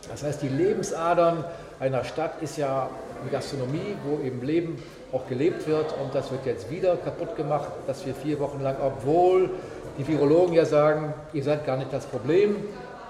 Das 0.09 0.23
heißt, 0.23 0.41
die 0.41 0.49
Lebensadern 0.49 1.43
einer 1.81 2.05
Stadt 2.05 2.41
ist 2.41 2.57
ja 2.57 2.89
die 3.25 3.31
Gastronomie, 3.31 3.95
wo 4.05 4.23
eben 4.25 4.41
Leben 4.41 4.81
auch 5.11 5.27
gelebt 5.27 5.67
wird. 5.67 5.93
Und 6.01 6.13
das 6.13 6.31
wird 6.31 6.45
jetzt 6.45 6.69
wieder 6.69 6.95
kaputt 6.97 7.35
gemacht, 7.35 7.69
dass 7.87 8.05
wir 8.05 8.13
vier 8.13 8.39
Wochen 8.39 8.61
lang, 8.61 8.75
obwohl 8.83 9.49
die 9.97 10.07
Virologen 10.07 10.53
ja 10.53 10.65
sagen, 10.65 11.13
ihr 11.33 11.43
seid 11.43 11.65
gar 11.65 11.77
nicht 11.77 11.91
das 11.91 12.05
Problem, 12.05 12.55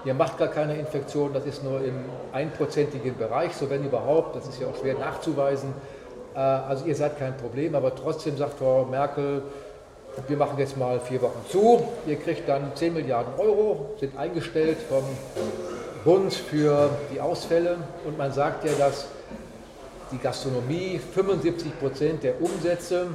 ihr 0.04 0.14
macht 0.14 0.38
gar 0.38 0.48
keine 0.48 0.76
Infektion, 0.76 1.32
das 1.32 1.46
ist 1.46 1.62
nur 1.62 1.82
im 1.84 1.94
einprozentigen 2.32 3.16
Bereich, 3.16 3.54
so 3.54 3.70
wenn 3.70 3.84
überhaupt, 3.84 4.34
das 4.36 4.48
ist 4.48 4.60
ja 4.60 4.66
auch 4.66 4.76
schwer 4.76 4.94
nachzuweisen. 4.98 5.72
Äh, 6.34 6.38
Also 6.38 6.86
ihr 6.86 6.96
seid 6.96 7.18
kein 7.18 7.36
Problem, 7.36 7.74
aber 7.74 7.94
trotzdem 7.94 8.36
sagt 8.36 8.58
Frau 8.58 8.84
Merkel, 8.84 9.42
wir 10.28 10.36
machen 10.36 10.58
jetzt 10.58 10.76
mal 10.76 11.00
vier 11.00 11.22
Wochen 11.22 11.40
zu, 11.48 11.88
ihr 12.06 12.16
kriegt 12.16 12.48
dann 12.48 12.72
10 12.74 12.92
Milliarden 12.92 13.32
Euro, 13.38 13.94
sind 13.98 14.18
eingestellt 14.18 14.76
vom 14.88 15.04
Bund 16.04 16.34
für 16.34 16.90
die 17.14 17.20
Ausfälle. 17.20 17.76
Und 18.04 18.18
man 18.18 18.32
sagt 18.32 18.64
ja, 18.64 18.72
dass 18.78 19.06
die 20.12 20.18
Gastronomie 20.18 21.00
75 21.14 21.78
Prozent 21.78 22.22
der 22.22 22.40
Umsätze 22.40 23.08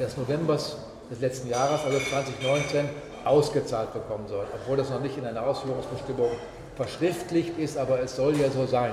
des 0.00 0.16
Novembers 0.16 0.76
des 1.10 1.20
letzten 1.20 1.48
Jahres, 1.48 1.84
also 1.84 1.98
2019, 1.98 2.88
ausgezahlt 3.24 3.92
bekommen 3.92 4.26
soll, 4.28 4.44
obwohl 4.54 4.76
das 4.76 4.90
noch 4.90 5.00
nicht 5.00 5.16
in 5.16 5.24
einer 5.24 5.42
Ausführungsbestimmung 5.46 6.30
verschriftlicht 6.76 7.58
ist, 7.58 7.76
aber 7.78 8.00
es 8.00 8.14
soll 8.16 8.36
ja 8.36 8.50
so 8.50 8.66
sein. 8.66 8.92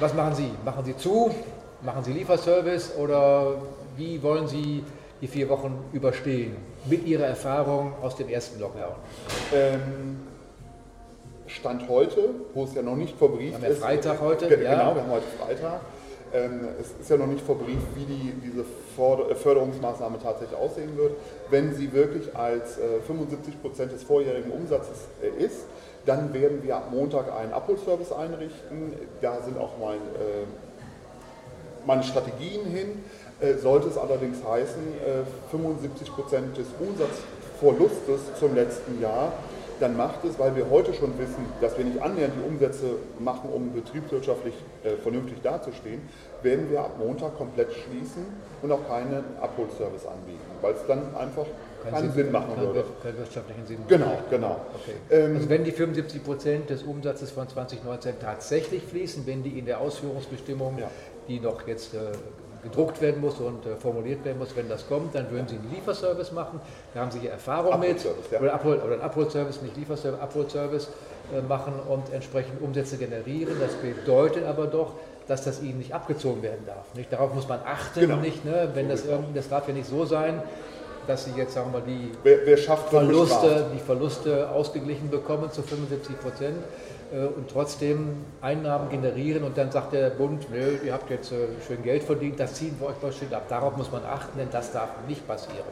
Was 0.00 0.14
machen 0.14 0.34
Sie? 0.34 0.50
Machen 0.64 0.84
Sie 0.84 0.96
zu? 0.96 1.34
Machen 1.82 2.04
Sie 2.04 2.12
Lieferservice 2.12 2.96
oder 2.96 3.56
wie 3.96 4.22
wollen 4.22 4.46
Sie 4.46 4.84
die 5.20 5.26
vier 5.28 5.48
Wochen 5.48 5.84
überstehen 5.92 6.56
mit 6.86 7.06
Ihrer 7.06 7.26
Erfahrung 7.26 7.94
aus 8.02 8.16
dem 8.16 8.28
ersten 8.28 8.60
Lockdown? 8.60 8.94
Ähm, 9.54 10.31
Stand 11.52 11.88
heute, 11.88 12.30
wo 12.54 12.64
es 12.64 12.74
ja 12.74 12.82
noch 12.82 12.96
nicht 12.96 13.16
verbrieft 13.16 13.62
ist. 13.62 13.80
Freitag 13.82 14.20
heute, 14.20 14.48
Ge- 14.48 14.62
ja. 14.64 14.70
Genau, 14.74 14.94
wir 14.94 15.02
haben 15.02 15.10
heute 15.12 15.26
Freitag. 15.38 15.80
Ähm, 16.34 16.60
es 16.80 16.88
ist 16.98 17.10
ja 17.10 17.18
noch 17.18 17.26
nicht 17.26 17.44
verbrieft, 17.44 17.86
wie 17.94 18.04
die, 18.04 18.32
diese 18.42 18.60
äh, 18.62 19.34
Förderungsmaßnahme 19.34 20.18
tatsächlich 20.22 20.58
aussehen 20.58 20.96
wird. 20.96 21.12
Wenn 21.50 21.74
sie 21.74 21.92
wirklich 21.92 22.34
als 22.34 22.78
äh, 22.78 23.00
75 23.06 23.60
Prozent 23.60 23.92
des 23.92 24.02
vorjährigen 24.02 24.50
Umsatzes 24.50 24.96
äh, 25.22 25.44
ist, 25.44 25.66
dann 26.06 26.32
werden 26.32 26.62
wir 26.62 26.76
ab 26.76 26.88
Montag 26.90 27.30
einen 27.38 27.52
Abholservice 27.52 28.12
einrichten. 28.12 28.94
Da 29.20 29.42
sind 29.42 29.58
auch 29.58 29.72
mein, 29.78 29.98
äh, 29.98 30.46
meine 31.86 32.02
Strategien 32.02 32.64
hin. 32.64 33.04
Äh, 33.40 33.58
sollte 33.58 33.88
es 33.88 33.98
allerdings 33.98 34.38
heißen, 34.42 34.82
äh, 35.04 35.50
75 35.50 36.14
Prozent 36.14 36.56
des 36.56 36.66
Umsatzverlustes 36.80 38.20
zum 38.38 38.54
letzten 38.54 39.00
Jahr, 39.02 39.32
dann 39.80 39.96
macht 39.96 40.24
es, 40.24 40.38
weil 40.38 40.54
wir 40.56 40.68
heute 40.70 40.92
schon 40.94 41.18
wissen, 41.18 41.44
dass 41.60 41.76
wir 41.76 41.84
nicht 41.84 42.00
annähernd 42.00 42.34
die 42.36 42.48
Umsätze 42.48 42.96
machen, 43.18 43.50
um 43.52 43.72
betriebswirtschaftlich 43.72 44.54
äh, 44.84 44.96
vernünftig 45.02 45.40
dazustehen, 45.42 46.02
werden 46.42 46.70
wir 46.70 46.80
ab 46.80 46.92
Montag 46.98 47.36
komplett 47.36 47.68
schließen 47.72 48.24
und 48.62 48.72
auch 48.72 48.86
keinen 48.88 49.24
Abholservice 49.40 50.06
anbieten, 50.06 50.40
weil 50.60 50.72
es 50.74 50.86
dann 50.86 51.14
einfach 51.16 51.46
keinen 51.90 52.12
Sinn 52.12 52.30
machen 52.30 52.54
keinen 52.54 52.66
würde. 52.66 52.84
keinen 53.02 53.18
wirtschaftlichen 53.18 53.66
Sinn. 53.66 53.78
Genau, 53.88 54.18
genau. 54.30 54.60
Okay. 54.74 54.96
Ähm, 55.10 55.36
also 55.36 55.48
wenn 55.48 55.64
die 55.64 55.72
75 55.72 56.22
Prozent 56.22 56.70
des 56.70 56.82
Umsatzes 56.84 57.30
von 57.32 57.48
2019 57.48 58.14
tatsächlich 58.20 58.84
fließen, 58.84 59.26
wenn 59.26 59.42
die 59.42 59.58
in 59.58 59.66
der 59.66 59.80
Ausführungsbestimmung, 59.80 60.78
Ja. 60.78 60.88
die 61.28 61.40
noch 61.40 61.66
jetzt 61.66 61.94
äh, 61.94 61.98
gedruckt 62.62 63.00
werden 63.00 63.20
muss 63.20 63.38
und 63.40 63.66
äh, 63.66 63.76
formuliert 63.76 64.24
werden 64.24 64.38
muss, 64.38 64.54
wenn 64.56 64.68
das 64.68 64.86
kommt, 64.88 65.14
dann 65.14 65.30
würden 65.30 65.48
sie 65.48 65.56
einen 65.56 65.70
Lieferservice 65.74 66.32
machen. 66.32 66.60
Da 66.94 67.00
haben 67.00 67.10
sie 67.10 67.18
hier 67.20 67.30
Erfahrung 67.32 67.78
mit. 67.80 68.04
Ja. 68.30 68.40
Oder, 68.40 68.54
Abhol, 68.54 68.76
oder 68.76 68.92
einen 68.94 69.02
Abholservice, 69.02 69.62
nicht 69.62 69.76
Lieferservice, 69.76 70.20
Abholservice 70.20 70.88
äh, 71.36 71.40
machen 71.42 71.74
und 71.88 72.12
entsprechend 72.12 72.60
Umsätze 72.62 72.96
generieren. 72.96 73.56
Das 73.60 73.72
bedeutet 73.74 74.44
aber 74.46 74.66
doch, 74.66 74.92
dass 75.28 75.44
das 75.44 75.62
ihnen 75.62 75.78
nicht 75.78 75.94
abgezogen 75.94 76.42
werden 76.42 76.64
darf. 76.66 76.94
Nicht? 76.94 77.12
Darauf 77.12 77.34
muss 77.34 77.48
man 77.48 77.60
achten. 77.64 78.00
Genau. 78.00 78.16
Nicht, 78.16 78.44
ne? 78.44 78.68
Wenn 78.74 78.88
das, 78.88 79.04
irgendwie- 79.06 79.34
das 79.34 79.48
darf 79.48 79.66
ja 79.68 79.74
nicht 79.74 79.88
so 79.88 80.04
sein, 80.04 80.42
dass 81.06 81.24
sie 81.24 81.32
jetzt, 81.36 81.54
sagen 81.54 81.72
wir 81.72 81.80
mal, 81.80 81.86
die 81.86 82.12
Wer, 82.22 82.38
wer 82.44 82.56
Verluste, 82.58 83.66
die 83.74 83.80
Verluste 83.80 84.48
ausgeglichen 84.50 85.10
bekommen 85.10 85.50
zu 85.50 85.62
75 85.62 86.20
Prozent 86.20 86.56
und 87.12 87.50
trotzdem 87.50 88.24
Einnahmen 88.40 88.88
generieren 88.88 89.44
und 89.44 89.58
dann 89.58 89.70
sagt 89.70 89.92
der 89.92 90.10
Bund, 90.10 90.46
nö, 90.50 90.78
ihr 90.82 90.94
habt 90.94 91.10
jetzt 91.10 91.30
äh, 91.30 91.48
schön 91.66 91.82
Geld 91.82 92.04
verdient, 92.04 92.40
das 92.40 92.54
ziehen 92.54 92.74
wir 92.80 92.88
euch 92.88 93.02
mal 93.02 93.12
schön 93.12 93.32
ab. 93.34 93.44
Darauf 93.50 93.76
muss 93.76 93.92
man 93.92 94.02
achten, 94.04 94.38
denn 94.38 94.48
das 94.50 94.72
darf 94.72 94.88
nicht 95.06 95.26
passieren. 95.26 95.66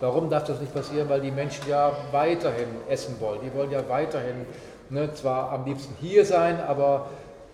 Warum 0.00 0.30
darf 0.30 0.44
das 0.44 0.60
nicht 0.60 0.72
passieren? 0.72 1.08
Weil 1.08 1.20
die 1.20 1.32
Menschen 1.32 1.68
ja 1.68 1.90
weiterhin 2.12 2.68
essen 2.88 3.16
wollen. 3.18 3.40
Die 3.44 3.52
wollen 3.58 3.72
ja 3.72 3.88
weiterhin 3.88 4.46
ne, 4.88 5.12
zwar 5.14 5.50
am 5.50 5.64
liebsten 5.64 5.94
hier 6.00 6.24
sein, 6.24 6.60
aber 6.60 7.06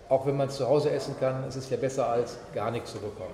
auch 0.07 0.25
wenn 0.27 0.37
man 0.37 0.49
zu 0.49 0.67
Hause 0.67 0.91
essen 0.91 1.15
kann, 1.19 1.47
ist 1.47 1.55
es 1.55 1.69
ja 1.69 1.77
besser 1.77 2.09
als 2.09 2.37
gar 2.53 2.69
nichts 2.69 2.91
zu 2.91 2.99
bekommen. 2.99 3.33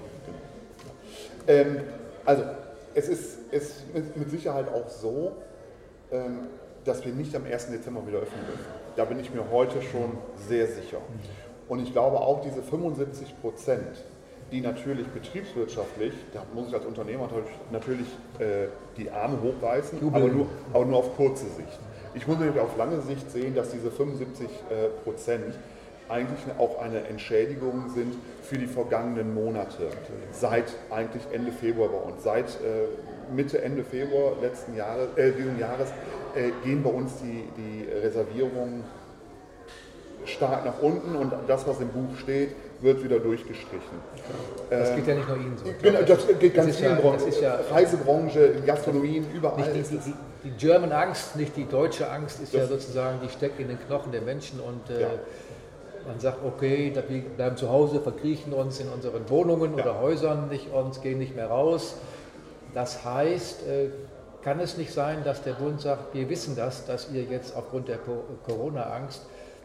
Ähm, 1.48 1.82
also, 2.24 2.44
es 2.94 3.10
ist, 3.10 3.52
ist 3.52 3.94
mit, 3.94 4.16
mit 4.16 4.30
Sicherheit 4.30 4.68
auch 4.70 4.88
so, 4.88 5.34
ähm, 6.12 6.48
dass 6.88 7.06
wir 7.06 7.14
nicht 7.14 7.36
am 7.36 7.46
1. 7.46 7.70
Dezember 7.70 8.06
wieder 8.08 8.20
öffnen 8.20 8.46
dürfen. 8.46 8.66
Da 8.96 9.06
bin 9.06 9.20
ich 9.20 9.34
mir 9.34 9.44
heute 9.52 9.82
schon 9.82 10.18
sehr 10.48 10.68
sicher. 10.68 11.00
Und 11.68 11.82
ich 11.84 11.92
glaube 11.92 12.18
auch 12.18 12.42
diese 12.42 12.62
75 12.62 13.42
Prozent, 13.42 14.04
die 14.52 14.62
natürlich 14.62 15.08
betriebswirtschaftlich, 15.08 16.14
da 16.34 16.44
muss 16.54 16.70
ich 16.70 16.74
als 16.74 16.86
Unternehmer 16.86 17.30
natürlich, 17.72 18.08
äh, 18.40 18.68
die 18.96 19.12
Arme 19.12 19.38
hochreißen, 19.42 20.00
aber 20.14 20.28
nur, 20.30 20.48
aber 20.74 20.86
nur 20.86 21.00
auf 21.00 21.18
kurze 21.18 21.46
Sicht. 21.46 21.80
Ich 22.14 22.26
muss 22.26 22.40
natürlich 22.40 22.62
auf 22.62 22.78
lange 22.78 23.02
Sicht 23.02 23.30
sehen, 23.30 23.54
dass 23.54 23.72
diese 23.72 23.92
75 23.92 24.48
äh, 24.48 24.88
Prozent 25.04 25.54
eigentlich 26.10 26.40
auch 26.58 26.80
eine 26.80 27.06
Entschädigung 27.08 27.90
sind 27.94 28.16
für 28.42 28.58
die 28.58 28.68
vergangenen 28.68 29.34
Monate. 29.34 29.90
Seit 30.32 30.66
eigentlich 30.90 31.24
Ende 31.34 31.52
Februar 31.52 31.90
bei 31.90 31.98
uns. 31.98 32.24
Seit 32.24 32.46
äh, 32.46 33.34
Mitte, 33.34 33.62
Ende 33.62 33.84
Februar 33.84 34.34
letzten 34.42 34.76
Jahres, 34.76 35.10
äh, 35.18 35.32
diesen 35.34 35.60
Jahres 35.60 35.90
äh, 36.38 36.52
gehen 36.64 36.84
bei 36.84 36.90
uns 36.90 37.14
die, 37.22 37.44
die 37.58 37.88
Reservierungen 37.92 38.84
stark 40.26 40.66
nach 40.66 40.80
unten 40.82 41.16
und 41.16 41.32
das, 41.48 41.66
was 41.68 41.80
im 41.80 41.88
Buch 41.90 42.18
steht, 42.18 42.50
wird 42.82 43.04
wieder 43.04 43.18
durchgestrichen. 43.20 43.98
Das 44.70 44.94
geht 44.96 45.08
ja 45.08 45.16
nicht 45.16 45.28
nur 45.28 45.38
Ihnen 45.38 45.58
so. 45.58 45.66
Genau, 45.82 46.02
das 46.02 46.28
geht 46.40 46.54
ganz 46.54 46.70
ist 46.70 46.78
vielen 46.80 46.96
ja- 46.96 47.02
Branchen. 47.02 47.26
das 47.26 47.40
ja- 47.42 47.60
Reisebranche, 47.72 48.54
Gastronomien, 48.66 49.26
überall 49.34 49.58
Nicht 49.74 49.90
die, 49.92 49.96
die, 49.98 50.02
die, 50.04 50.14
die 50.44 50.52
German 50.58 50.92
Angst, 50.92 51.36
nicht 51.38 51.56
die 51.56 51.66
deutsche 51.66 52.10
Angst, 52.12 52.42
ist 52.42 52.54
ja 52.54 52.62
Das- 52.62 52.70
sozusagen, 52.70 53.20
die 53.24 53.30
steckt 53.30 53.60
in 53.60 53.70
den 53.70 53.80
Knochen 53.88 54.12
der 54.12 54.22
Menschen 54.22 54.60
und 54.60 54.90
äh, 54.96 55.02
Ja. 55.04 55.08
man 56.08 56.20
sagt, 56.20 56.40
okay, 56.46 56.94
wir 57.08 57.22
bleiben 57.22 57.56
zu 57.58 57.70
Hause, 57.70 58.02
verkriechen 58.02 58.52
uns 58.54 58.80
in 58.82 58.90
unseren 58.90 59.28
Wohnungen 59.30 59.78
Ja. 59.78 59.84
oder 59.86 60.02
Häusern 60.02 60.50
nicht 60.50 60.72
und 60.74 61.02
gehen 61.02 61.20
nicht 61.20 61.36
mehr 61.36 61.48
raus. 61.48 61.96
Das 62.74 63.04
heißt, 63.06 63.66
äh, 63.66 63.90
kann 64.48 64.62
es 64.62 64.78
nicht 64.78 64.94
sein, 64.94 65.26
dass 65.26 65.44
der 65.44 65.52
Bund 65.52 65.82
sagt, 65.82 66.14
wir 66.16 66.30
wissen 66.30 66.56
das, 66.56 66.86
dass 66.86 67.12
ihr 67.12 67.24
jetzt 67.24 67.54
aufgrund 67.54 67.90
der 67.90 67.98
Co- 67.98 68.24
Corona-Angst 68.46 69.24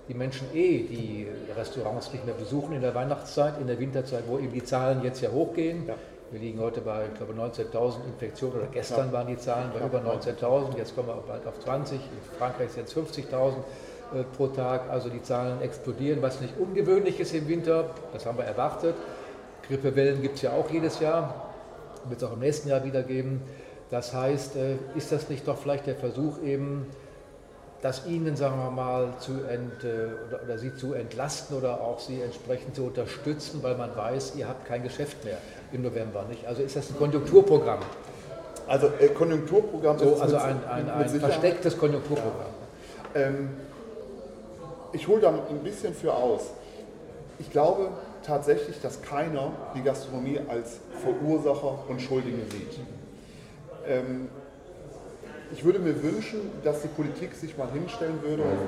die 0.09 0.15
Menschen 0.15 0.49
eh 0.53 0.79
die 0.83 1.29
Restaurants 1.57 2.13
nicht 2.13 2.27
mehr 2.27 2.35
besuchen 2.35 2.75
in 2.75 2.81
der 2.81 2.93
Weihnachtszeit, 2.93 3.61
in 3.61 3.69
der 3.69 3.79
Winterzeit, 3.79 4.25
wo 4.27 4.39
eben 4.41 4.53
die 4.53 4.65
Zahlen 4.65 5.05
jetzt 5.05 5.21
ja 5.21 5.31
hochgehen. 5.31 5.87
Ja. 5.87 5.95
Wir 6.33 6.41
liegen 6.41 6.59
heute 6.59 6.81
bei, 6.81 7.05
ich 7.07 7.15
glaube, 7.17 7.33
19.000 7.33 8.07
Infektionen 8.09 8.57
oder 8.57 8.67
gestern 8.73 9.13
waren 9.13 9.29
die 9.29 9.37
Zahlen 9.37 9.71
bei 9.73 9.87
über 9.87 9.99
19.000, 10.01 10.77
jetzt 10.77 10.97
kommen 10.97 11.07
wir 11.07 11.23
bald 11.29 11.47
auf 11.47 11.61
20, 11.61 11.99
in 12.01 12.37
Frankreich 12.37 12.71
sind 12.73 12.89
es 12.89 12.97
50.000 12.97 13.51
äh, 14.19 14.25
pro 14.37 14.49
Tag, 14.49 14.91
also 14.91 15.11
die 15.11 15.23
Zahlen 15.23 15.63
explodieren, 15.63 16.23
was 16.23 16.41
nicht 16.41 16.55
ungewöhnlich 16.59 17.21
ist 17.21 17.33
im 17.35 17.47
Winter, 17.47 17.91
das 18.13 18.27
haben 18.27 18.37
wir 18.37 18.47
erwartet. 18.47 18.97
Grippewellen 19.69 20.23
gibt 20.23 20.35
es 20.37 20.43
ja 20.43 20.51
auch 20.51 20.69
jedes 20.71 20.99
Jahr, 20.99 21.53
wird 22.09 22.21
es 22.21 22.27
auch 22.29 22.33
im 22.33 22.41
nächsten 22.41 22.69
Jahr 22.69 22.83
wieder 22.85 23.05
geben. 23.05 23.43
Das 23.93 24.15
heißt, 24.15 24.57
äh, 24.57 24.77
ist 24.97 25.13
das 25.13 25.29
nicht 25.29 25.47
doch 25.47 25.59
vielleicht 25.59 25.87
der 25.87 25.95
Versuch 25.97 26.43
eben, 26.43 26.87
das 27.83 28.07
Ihnen, 28.07 28.37
sagen 28.37 28.57
wir 28.57 28.71
mal, 28.71 29.13
zu 29.19 29.33
ent, 29.45 29.85
äh, 29.85 30.07
oder, 30.29 30.43
oder 30.45 30.57
Sie 30.59 30.75
zu 30.75 30.95
entlasten 30.95 31.59
oder 31.59 31.79
auch 31.83 32.01
Sie 32.01 32.23
entsprechend 32.23 32.75
zu 32.75 32.85
unterstützen, 32.85 33.63
weil 33.63 33.77
man 33.77 33.95
weiß, 33.95 34.33
ihr 34.37 34.49
habt 34.49 34.65
kein 34.67 34.83
Geschäft 34.83 35.23
mehr 35.27 35.37
im 35.73 35.83
November, 35.83 36.25
nicht? 36.31 36.47
Also 36.47 36.63
ist 36.63 36.75
das 36.75 36.89
ein 36.89 36.97
Konjunkturprogramm, 36.97 37.81
Also 38.67 38.87
äh, 38.99 39.09
Konjunkturprogramm 39.09 39.99
so, 39.99 40.15
ist 40.15 40.21
also 40.23 40.37
mit- 40.37 40.45
ein, 40.45 40.89
ein, 40.89 40.91
ein 40.91 41.09
verstecktes 41.21 41.77
Konjunkturprogramm. 41.77 42.47
Ähm, 43.15 43.51
ich 44.95 45.07
hole 45.07 45.21
da 45.21 45.29
ein 45.51 45.59
bisschen 45.63 45.93
für 45.93 46.15
aus. 46.15 46.45
Ich 47.39 47.51
glaube 47.51 47.89
tatsächlich, 48.25 48.81
dass 48.81 49.03
keiner 49.03 49.51
die 49.77 49.83
Gastronomie 49.83 50.41
als 50.49 50.79
Verursacher 51.03 51.79
und 51.89 52.01
Schuldige 52.01 52.39
sieht. 52.51 52.81
Ähm, 53.87 54.29
ich 55.53 55.65
würde 55.65 55.79
mir 55.79 56.03
wünschen, 56.03 56.41
dass 56.65 56.83
die 56.83 56.89
Politik 56.89 57.35
sich 57.35 57.57
mal 57.59 57.71
hinstellen 57.71 58.23
würde 58.23 58.43
und 58.43 58.59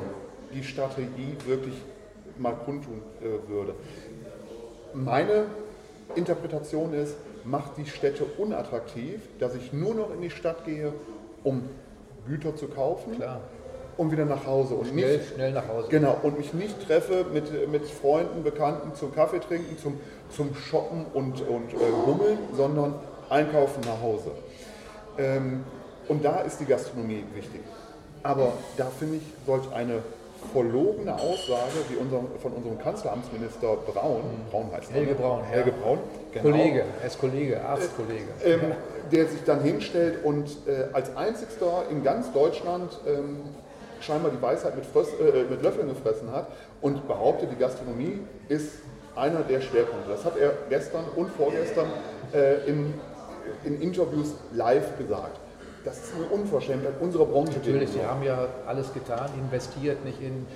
die 0.52 0.62
Strategie 0.62 1.37
wirklich 1.47 1.75
mal 2.38 2.52
kundtun 2.52 3.00
äh, 3.21 3.49
würde. 3.49 3.75
Meine 4.92 5.47
Interpretation 6.14 6.92
ist, 6.92 7.16
macht 7.44 7.76
die 7.76 7.87
Städte 7.87 8.25
unattraktiv, 8.38 9.21
dass 9.38 9.54
ich 9.54 9.73
nur 9.73 9.94
noch 9.94 10.12
in 10.12 10.21
die 10.21 10.30
Stadt 10.30 10.64
gehe, 10.64 10.92
um 11.42 11.68
Güter 12.26 12.56
zu 12.56 12.68
kaufen 12.68 13.16
Klar. 13.16 13.40
und 13.97 14.11
wieder 14.12 14.25
nach 14.25 14.47
Hause 14.47 14.75
und 14.75 14.88
Schnell, 14.88 15.18
nicht 15.18 15.35
schnell 15.35 15.52
nach 15.52 15.68
Hause. 15.68 15.88
genau 15.90 16.18
und 16.23 16.38
mich 16.38 16.54
nicht 16.54 16.87
treffe 16.87 17.26
mit, 17.33 17.71
mit 17.71 17.87
Freunden, 17.87 18.42
Bekannten 18.42 18.94
zum 18.94 19.14
Kaffee 19.14 19.40
trinken, 19.40 19.76
zum, 19.78 20.00
zum 20.30 20.54
Shoppen 20.54 21.04
und, 21.12 21.40
und 21.42 21.75
äh, 21.75 21.76
Bummeln, 22.06 22.38
sondern 22.56 22.94
einkaufen 23.28 23.83
nach 23.87 24.00
Hause. 24.00 24.30
Ähm, 25.18 25.64
und 26.09 26.25
da 26.25 26.40
ist 26.40 26.61
die 26.61 26.66
Gastronomie 26.66 27.24
wichtig. 27.35 27.61
Aber 28.22 28.53
da 28.77 28.87
finde 28.87 29.16
ich, 29.16 29.22
solch 29.46 29.70
eine 29.72 30.03
verlogene 30.53 31.14
Aussage 31.14 31.79
wie 31.88 31.96
unser, 31.96 32.20
von 32.40 32.53
unserem 32.53 32.79
Kanzleramtsminister 32.79 33.77
Braun, 33.92 34.22
Braun 34.50 34.70
heißt 34.72 34.90
er, 34.90 34.96
Helge 34.96 35.12
ne? 35.12 35.16
Braun, 35.16 35.40
ja. 35.40 35.46
Helge 35.46 35.72
Braun, 35.72 35.98
genau, 36.33 36.50
Kollege, 36.50 36.85
er 37.00 37.07
ist 37.07 37.18
Kollege, 37.18 37.64
Arztkollege. 37.64 38.29
ähm, 38.44 38.61
der 39.11 39.27
sich 39.27 39.42
dann 39.44 39.62
hinstellt 39.62 40.24
und 40.24 40.48
äh, 40.66 40.88
als 40.92 41.16
einzigster 41.16 41.85
in 41.90 42.03
ganz 42.03 42.33
Deutschland 42.33 42.98
ähm, 43.07 43.38
scheinbar 44.00 44.31
die 44.31 44.42
Weisheit 44.42 44.77
mit, 44.77 44.87
Fröss, 44.87 45.09
äh, 45.14 45.44
mit 45.48 45.62
Löffeln 45.62 45.88
gefressen 45.88 46.31
hat 46.33 46.48
und 46.81 47.07
behauptet, 47.09 47.50
die 47.53 47.57
Gastronomie 47.57 48.20
ist 48.48 48.72
einer 49.16 49.40
der 49.40 49.61
Schwerpunkte. 49.61 50.11
Das 50.11 50.24
hat 50.24 50.37
er 50.37 50.53
gestern 50.68 51.05
und 51.16 51.31
vorgestern 51.31 51.87
äh, 52.35 52.68
in, 52.68 52.94
in 53.64 53.80
Interviews 53.80 54.35
live 54.52 54.96
gesagt. 54.98 55.38
Das 55.85 55.98
ist 55.98 56.14
eine 56.16 56.24
Unverschämtheit 56.26 56.94
unserer 57.00 57.26
Branche. 57.26 57.52
Natürlich, 57.59 57.90
sie 57.90 58.02
haben 58.04 58.22
ja 58.22 58.46
alles 58.66 58.92
getan, 58.94 59.28
investiert, 59.38 60.02
nicht 60.04 60.20
in 60.22 60.46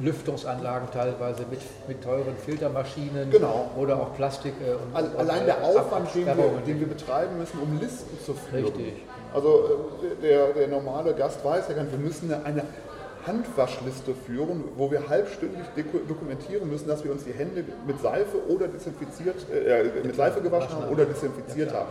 Lüftungsanlagen 0.00 0.88
teilweise 0.92 1.44
mit, 1.50 1.60
mit 1.88 2.02
teuren 2.02 2.36
Filtermaschinen 2.44 3.30
Genau. 3.30 3.70
oder 3.78 3.96
auch 4.00 4.14
Plastik. 4.16 4.52
äh, 4.60 4.72
Und, 4.74 4.94
Al- 4.94 5.04
und, 5.04 5.16
Allein 5.18 5.42
äh, 5.42 5.46
der 5.46 5.64
Aufwand, 5.64 6.14
den 6.14 6.26
wir, 6.26 6.34
den 6.66 6.80
wir 6.80 6.88
betreiben 6.88 7.38
müssen, 7.38 7.58
um 7.60 7.78
Listen 7.80 8.18
zu 8.26 8.34
führen. 8.34 8.64
Richtig. 8.64 9.02
Also 9.32 9.94
äh, 10.02 10.20
der, 10.22 10.48
der 10.52 10.68
normale 10.68 11.14
Gast 11.14 11.44
weiß 11.44 11.68
ja 11.68 11.74
gar 11.76 11.84
nicht, 11.84 11.92
wir 11.96 12.04
müssen 12.04 12.32
eine, 12.32 12.44
eine 12.44 12.62
Handwaschliste 13.26 14.14
führen, 14.14 14.64
wo 14.76 14.90
wir 14.90 15.08
halbstündig 15.08 15.62
doku- 15.76 16.06
dokumentieren 16.06 16.68
müssen, 16.68 16.88
dass 16.88 17.04
wir 17.04 17.12
uns 17.12 17.24
die 17.24 17.32
Hände 17.32 17.64
mit 17.86 17.98
Seife 18.00 18.36
oder 18.48 18.68
desinfiziert, 18.68 19.36
äh, 19.50 19.84
mit 20.04 20.14
Seife 20.14 20.42
gewaschen 20.42 20.74
haben 20.74 20.88
oder 20.92 21.06
desinfiziert 21.06 21.72
haben. 21.72 21.88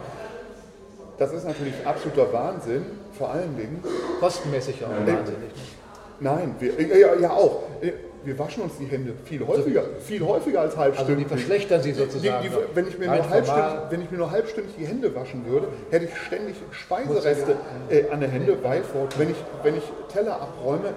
Das 1.18 1.32
ist 1.34 1.46
natürlich 1.46 1.76
absoluter 1.86 2.32
Wahnsinn, 2.34 2.86
vor 3.18 3.30
allen 3.32 3.56
Dingen. 3.56 3.84
Kostenmäßig 4.20 4.84
auch 4.84 4.90
wahnsinnig. 4.90 5.28
nicht? 5.54 5.76
Nein, 6.20 6.56
wir, 6.60 6.80
äh, 6.80 7.00
ja, 7.02 7.16
ja 7.16 7.32
auch. 7.32 7.64
Äh, 7.82 7.92
Wir 8.26 8.40
waschen 8.40 8.64
uns 8.64 8.78
die 8.80 8.86
Hände 8.86 9.14
viel 9.26 9.46
häufiger, 9.46 9.84
viel 10.00 10.22
häufiger 10.26 10.62
als 10.62 10.78
Also 10.78 10.82
halbstündig. 10.84 11.26
die 11.28 11.30
verschlechtern 11.36 11.82
sie 11.84 11.92
Die, 11.92 12.00
sozusagen. 12.00 12.42
die, 12.44 12.50
noch. 12.50 12.62
wenn, 12.74 12.88
ich 12.88 12.98
mir 12.98 13.08
nur 13.08 13.16
halbstündig, 13.30 13.48
formal. 13.50 13.88
wenn 13.90 14.02
ich 14.02 14.12
mir 14.12 14.18
nur 14.18 14.32
halbstündig 14.32 14.74
die 14.80 14.86
Hände 14.88 15.14
waschen 15.14 15.46
würde, 15.46 15.68
hätte 15.92 16.06
ich 16.06 16.18
ständig 16.18 16.56
Speisereste 16.72 17.58
äh, 17.90 18.10
an 18.12 18.22
der 18.22 18.30
Hände, 18.30 18.58
weil 18.64 18.82
wenn 19.18 19.30
ich, 19.30 19.36
wenn 19.64 19.76
ich 19.76 19.84
Teller 20.12 20.40
abräume, 20.42 20.88
äh, 20.88 20.92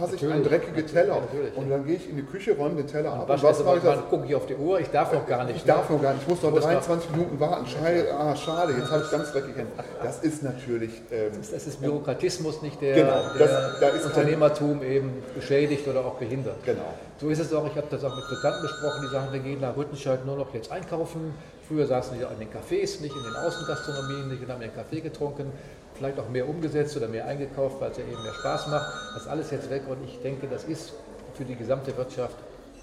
fasse 0.00 0.16
ich 0.16 0.22
an 0.22 0.28
Natürlich. 0.30 0.48
dreckige 0.48 0.86
Teller 0.86 1.18
und 1.56 1.70
dann 1.70 1.84
gehe 1.86 1.96
ich 1.96 2.08
in 2.08 2.16
die 2.16 2.22
Küche, 2.22 2.56
räume 2.56 2.76
den 2.76 2.86
Teller 2.86 3.12
ab. 3.12 3.28
Und 3.30 3.42
Was, 3.42 3.64
mache 3.64 3.76
ich 3.76 3.82
das? 3.82 3.94
dann 3.96 4.08
gucke 4.08 4.26
ich 4.26 4.34
auf 4.34 4.46
die 4.46 4.56
Uhr, 4.56 4.80
ich 4.80 4.88
darf 4.88 5.12
noch 5.12 5.26
gar 5.26 5.44
nicht. 5.44 5.56
Ich 5.56 5.64
darf 5.64 5.88
noch 5.90 6.00
gar 6.02 6.12
nicht, 6.14 6.22
ich 6.22 6.28
muss 6.28 6.42
noch 6.42 6.50
Muss 6.50 6.60
noch. 6.64 6.70
23 6.70 7.10
Minuten 7.10 7.38
warten. 7.40 7.66
Schade, 7.66 8.06
ah, 8.18 8.34
schade 8.34 8.72
jetzt 8.78 8.90
habe 8.90 9.02
ich 9.04 9.10
ganz 9.10 9.32
dreckige 9.32 9.58
Hände. 9.58 9.72
Das 10.02 10.18
ist 10.22 10.42
natürlich... 10.42 10.90
Ähm, 11.10 11.32
Das 11.52 11.66
ist 11.66 11.80
Bürokratismus, 11.80 12.62
nicht 12.62 12.80
der, 12.80 12.94
Genau, 12.94 13.20
der 13.38 13.46
das- 13.46 13.80
da 13.80 13.88
ist 13.88 14.02
kein- 14.02 14.10
Unternehmertum 14.10 14.82
eben 14.82 15.22
beschädigt 15.34 15.86
oder 15.86 16.00
auch 16.04 16.14
behindert. 16.14 16.56
genau. 16.64 16.94
So 17.20 17.28
ist 17.28 17.38
es 17.38 17.52
auch, 17.52 17.66
ich 17.66 17.76
habe 17.76 17.86
das 17.90 18.02
auch 18.02 18.16
mit 18.16 18.28
Bekannten 18.30 18.62
besprochen, 18.62 19.02
die 19.06 19.12
sagen, 19.12 19.32
wir 19.32 19.40
gehen 19.40 19.60
nach 19.60 19.76
Rüttenscheid 19.76 20.24
nur 20.24 20.36
noch 20.36 20.54
jetzt 20.54 20.72
einkaufen. 20.72 21.34
Früher 21.68 21.86
saßen 21.86 22.18
die 22.18 22.24
an 22.24 22.32
den 22.38 22.48
Cafés, 22.48 23.00
nicht 23.02 23.14
in 23.14 23.22
den 23.22 23.36
Außengastronomien, 23.46 24.28
nicht 24.28 24.42
und 24.42 24.50
haben 24.50 24.62
ihren 24.62 24.74
Kaffee 24.74 25.00
getrunken, 25.00 25.52
vielleicht 26.00 26.18
auch 26.18 26.30
mehr 26.30 26.48
umgesetzt 26.48 26.96
oder 26.96 27.08
mehr 27.08 27.26
eingekauft, 27.26 27.78
weil 27.78 27.90
es 27.90 27.98
ja 27.98 28.04
eben 28.04 28.22
mehr 28.22 28.32
Spaß 28.32 28.68
macht. 28.68 28.90
Das 29.14 29.24
ist 29.24 29.28
alles 29.28 29.50
jetzt 29.50 29.68
weg 29.68 29.82
und 29.86 30.02
ich 30.02 30.18
denke, 30.22 30.46
das 30.48 30.64
ist 30.64 30.94
für 31.34 31.44
die 31.44 31.54
gesamte 31.54 31.94
Wirtschaft 31.94 32.36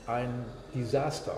ein 0.05 0.45
Desaster. 0.75 1.31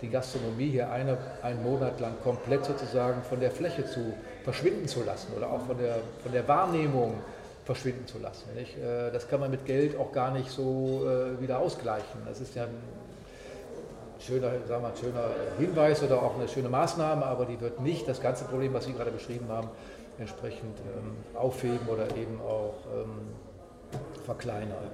Die 0.00 0.08
Gastronomie 0.08 0.70
hier 0.70 0.90
eine, 0.90 1.18
einen 1.42 1.62
Monat 1.62 2.00
lang 2.00 2.14
komplett 2.24 2.64
sozusagen 2.64 3.22
von 3.22 3.40
der 3.40 3.50
Fläche 3.50 3.84
zu 3.84 4.14
verschwinden 4.42 4.88
zu 4.88 5.04
lassen 5.04 5.34
oder 5.36 5.50
auch 5.50 5.66
von 5.66 5.76
der, 5.76 5.96
von 6.22 6.32
der 6.32 6.48
Wahrnehmung 6.48 7.12
verschwinden 7.66 8.06
zu 8.06 8.18
lassen. 8.18 8.48
Nicht? 8.54 8.78
Äh, 8.78 9.10
Das 9.12 9.28
kann 9.28 9.40
man 9.40 9.50
mit 9.50 9.66
Geld 9.66 9.98
auch 9.98 10.12
gar 10.12 10.30
nicht 10.30 10.50
so 10.50 11.06
äh, 11.06 11.38
wieder 11.42 11.58
ausgleichen. 11.58 12.22
Das 12.26 12.40
ist 12.40 12.54
ja 12.54 12.62
ein 12.62 12.70
schöner, 14.18 14.52
sagen 14.66 14.82
wir, 14.82 14.92
schöner 14.98 15.28
Hinweis 15.58 16.02
oder 16.02 16.22
auch 16.22 16.36
eine 16.38 16.48
schöne 16.48 16.70
Maßnahme, 16.70 17.26
aber 17.26 17.44
die 17.44 17.60
wird 17.60 17.80
nicht 17.80 18.08
das 18.08 18.22
ganze 18.22 18.46
Problem, 18.46 18.72
was 18.72 18.86
Sie 18.86 18.94
gerade 18.94 19.10
beschrieben 19.10 19.48
haben, 19.50 19.68
entsprechend 20.18 20.76
ähm, 20.78 21.12
aufheben 21.34 21.86
oder 21.88 22.04
eben 22.16 22.40
auch 22.40 22.74
ähm, 22.92 23.34
verkleinern. 24.24 24.90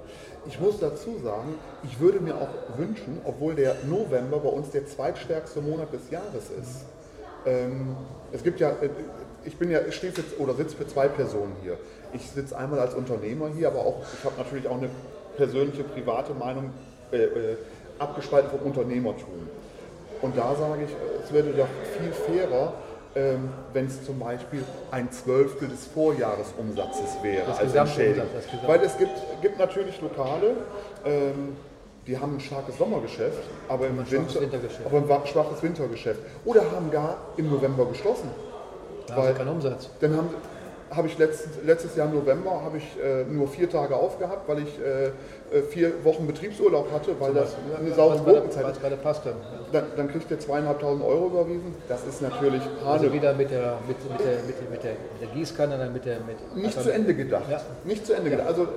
Ich 0.47 0.59
muss 0.59 0.79
dazu 0.79 1.17
sagen, 1.23 1.55
ich 1.83 1.99
würde 1.99 2.19
mir 2.19 2.35
auch 2.35 2.77
wünschen, 2.77 3.19
obwohl 3.25 3.55
der 3.55 3.75
November 3.85 4.39
bei 4.39 4.49
uns 4.49 4.69
der 4.69 4.85
zweitstärkste 4.85 5.61
Monat 5.61 5.91
des 5.91 6.09
Jahres 6.09 6.49
ist. 6.49 6.85
Ähm, 7.45 7.95
es 8.31 8.43
gibt 8.43 8.59
ja, 8.59 8.69
äh, 8.69 8.89
ich 9.43 9.57
bin 9.57 9.69
ja, 9.69 9.79
ich 9.87 9.95
stehe 9.95 10.13
für, 10.13 10.23
oder 10.41 10.53
sitze 10.53 10.75
für 10.75 10.87
zwei 10.87 11.07
Personen 11.07 11.55
hier. 11.61 11.77
Ich 12.13 12.29
sitze 12.29 12.57
einmal 12.57 12.79
als 12.79 12.93
Unternehmer 12.93 13.49
hier, 13.49 13.67
aber 13.67 13.79
auch, 13.79 14.01
ich 14.17 14.23
habe 14.23 14.35
natürlich 14.37 14.67
auch 14.67 14.77
eine 14.77 14.89
persönliche, 15.35 15.83
private 15.83 16.33
Meinung 16.33 16.71
äh, 17.11 17.17
äh, 17.17 17.57
abgespalten 17.99 18.49
vom 18.51 18.67
Unternehmertum. 18.67 19.49
Und 20.21 20.37
da 20.37 20.55
sage 20.55 20.83
ich, 20.85 20.91
es 21.23 21.33
wäre 21.33 21.49
doch 21.49 21.67
viel 21.99 22.11
fairer, 22.11 22.73
ähm, 23.15 23.49
wenn 23.73 23.85
es 23.87 24.05
zum 24.05 24.19
Beispiel 24.19 24.63
ein 24.91 25.09
Zwölftel 25.11 25.69
des 25.69 25.87
Vorjahresumsatzes 25.87 27.17
wäre 27.23 27.45
Das 27.47 27.59
als 27.59 27.71
Gesamtumsatz, 27.71 27.97
Entschädigung. 28.35 28.67
Weil 28.67 28.81
es 28.81 28.97
gibt, 28.97 29.11
gibt 29.41 29.57
natürlich 29.59 30.01
Lokale, 30.01 30.57
ähm, 31.05 31.55
die 32.07 32.17
haben 32.19 32.35
ein 32.35 32.39
starkes 32.39 32.77
Sommergeschäft, 32.77 33.39
aber 33.69 33.87
im 33.87 33.99
ein 33.99 34.05
schwaches 34.05 34.35
Winter, 34.35 34.41
Wintergeschäft. 34.41 34.85
aber 34.85 34.97
ein 34.97 35.09
wa- 35.09 35.25
schwaches 35.25 35.63
Wintergeschäft. 35.63 36.19
Oder 36.43 36.61
haben 36.71 36.91
gar 36.91 37.17
im 37.37 37.49
November 37.49 37.85
geschlossen. 37.85 38.29
Da 39.07 39.17
Weil- 39.17 39.33
keinen 39.33 39.47
Umsatz. 39.49 39.89
Dann 40.01 40.15
haben 40.17 40.29
habe 40.91 41.07
ich 41.07 41.17
letztes, 41.17 41.49
letztes 41.65 41.95
Jahr 41.95 42.07
im 42.07 42.13
November 42.15 42.61
habe 42.63 42.77
ich 42.77 42.83
äh, 43.03 43.23
nur 43.23 43.47
vier 43.47 43.69
Tage 43.69 43.95
aufgehabt, 43.95 44.47
weil 44.47 44.59
ich 44.59 44.79
äh, 44.79 45.07
äh, 45.57 45.61
vier 45.69 45.91
Wochen 46.03 46.27
Betriebsurlaub 46.27 46.91
hatte, 46.91 47.19
weil 47.19 47.33
das 47.33 47.55
eine 47.79 47.93
saure 47.93 48.15
Was 48.15 48.19
bei 48.21 48.31
der- 48.31 48.41
Gurkenzeit 48.41 48.71
ist. 48.71 48.81
gerade 48.81 48.95
passte. 48.97 49.33
Dann, 49.71 49.85
dann 49.97 50.07
kriegt 50.11 50.29
ihr 50.29 50.39
zweieinhalbtausend 50.39 51.03
Euro 51.03 51.27
überwiesen. 51.27 51.73
Das 51.89 52.05
ist 52.05 52.21
natürlich 52.21 52.61
Also 52.85 53.05
Hane. 53.05 53.13
wieder 53.13 53.33
mit 53.33 53.49
der, 53.51 53.77
mit, 53.87 53.97
mit 54.11 54.19
der, 54.19 54.33
mit 54.45 54.71
mit 54.71 54.83
der, 54.83 54.91
mit 54.91 55.21
der 55.21 55.27
Gießkanne, 55.33 55.77
dann 55.77 55.91
mit 55.93 56.05
der, 56.05 56.17
mit 56.19 56.55
Nicht 56.55 56.77
also 56.77 56.89
zu 56.89 56.95
Ende 56.95 57.15
gedacht. 57.15 57.45
Ja. 57.49 57.61
Nicht 57.83 58.05
zu 58.05 58.13
Ende 58.13 58.29
gedacht. 58.29 58.47
Also 58.47 58.63
äh, 58.63 58.67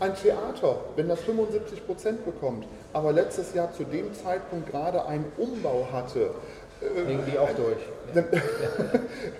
ein 0.00 0.12
Theater, 0.16 0.76
wenn 0.96 1.08
das 1.08 1.20
75 1.20 1.86
Prozent 1.86 2.24
bekommt, 2.24 2.66
aber 2.92 3.12
letztes 3.12 3.54
Jahr 3.54 3.72
zu 3.72 3.84
dem 3.84 4.12
Zeitpunkt 4.12 4.70
gerade 4.70 5.06
einen 5.06 5.24
Umbau 5.38 5.86
hatte, 5.92 6.30
Legen 6.80 7.22
die 7.30 7.38
auch 7.38 7.50
durch. 7.50 7.78
Ja. 8.14 8.22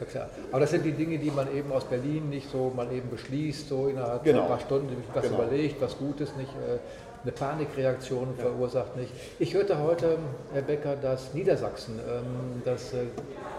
Ja, 0.01 0.07
klar. 0.11 0.29
Aber 0.51 0.61
das 0.61 0.71
sind 0.71 0.85
die 0.85 0.93
Dinge, 0.93 1.19
die 1.19 1.31
man 1.31 1.55
eben 1.55 1.71
aus 1.73 1.85
Berlin 1.85 2.31
nicht 2.31 2.51
so 2.51 2.73
mal 2.75 2.91
eben 2.93 3.11
beschließt, 3.11 3.69
so 3.69 3.89
innerhalb 3.89 4.25
Genau. 4.25 4.43
ein 4.43 4.49
paar 4.49 4.61
Stunden 4.61 4.89
sich 4.89 4.99
was 5.13 5.25
Genau. 5.25 5.43
überlegt, 5.43 5.81
was 5.81 5.97
Gutes 5.99 6.35
nicht, 6.37 6.51
äh, 6.51 6.79
eine 7.23 7.33
Panikreaktion 7.33 8.35
verursacht 8.39 8.97
nicht. 8.97 9.11
Ich 9.39 9.55
hörte 9.55 9.79
heute, 9.83 10.19
Herr 10.53 10.63
Becker, 10.63 10.97
dass 10.97 11.33
Niedersachsen 11.35 11.99
ähm, 11.99 12.63
das 12.65 12.93
äh, 12.95 13.05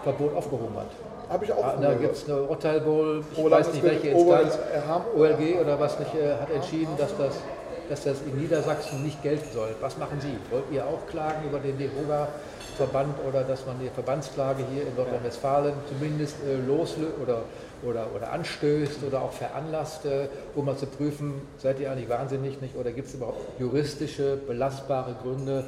Verbot 0.04 0.34
aufgehoben 0.36 0.76
hat. 0.76 0.90
habe 1.28 1.44
ich 1.44 1.52
auch 1.52 1.64
Ah, 1.64 1.76
Da 1.80 1.94
gibt 1.94 2.14
es 2.16 2.28
eine 2.28 2.42
Urteil 2.42 2.84
wohl, 2.86 3.24
ich 3.32 3.38
Oberlandes- 3.38 3.68
weiß 3.68 3.74
nicht 3.74 3.84
welche 3.84 4.08
Instanz, 4.08 4.54
äh, 4.56 5.18
OLG 5.18 5.60
oder 5.60 5.78
was 5.80 5.98
nicht, 5.98 6.12
hat 6.12 6.50
entschieden, 6.52 6.92
dass 6.98 7.16
das, 7.16 7.34
dass 7.88 8.04
das 8.04 8.22
in 8.22 8.40
Niedersachsen 8.40 9.02
nicht 9.02 9.20
gelten 9.22 9.48
soll. 9.52 9.74
Was 9.80 9.96
machen 9.98 10.20
Sie? 10.20 10.36
Wollt 10.52 10.64
ihr 10.72 10.84
auch 10.84 11.04
klagen 11.10 11.48
über 11.48 11.58
den 11.58 11.76
DEHOGA-Verband 12.76 13.16
oder 13.26 13.42
dass 13.44 13.66
man 13.66 13.78
die 13.80 13.88
Verbandsklage 13.88 14.64
hier 14.72 14.82
in 14.86 14.94
Nordrhein-Westfalen 14.96 15.74
zumindest 15.88 16.36
äh, 16.44 16.56
loslöst 16.56 17.18
oder, 17.22 17.42
oder, 17.82 18.06
oder 18.14 18.32
anstößt 18.32 19.02
oder 19.06 19.22
auch 19.22 19.32
veranlasst, 19.32 20.04
äh, 20.04 20.28
um 20.54 20.66
mal 20.66 20.76
zu 20.76 20.86
prüfen, 20.86 21.40
seid 21.58 21.80
ihr 21.80 21.90
eigentlich 21.90 22.08
wahnsinnig 22.08 22.60
nicht 22.60 22.76
oder 22.76 22.92
gibt 22.92 23.08
es 23.08 23.14
überhaupt 23.14 23.40
juristische, 23.58 24.36
belastbare 24.36 25.16
Gründe, 25.22 25.64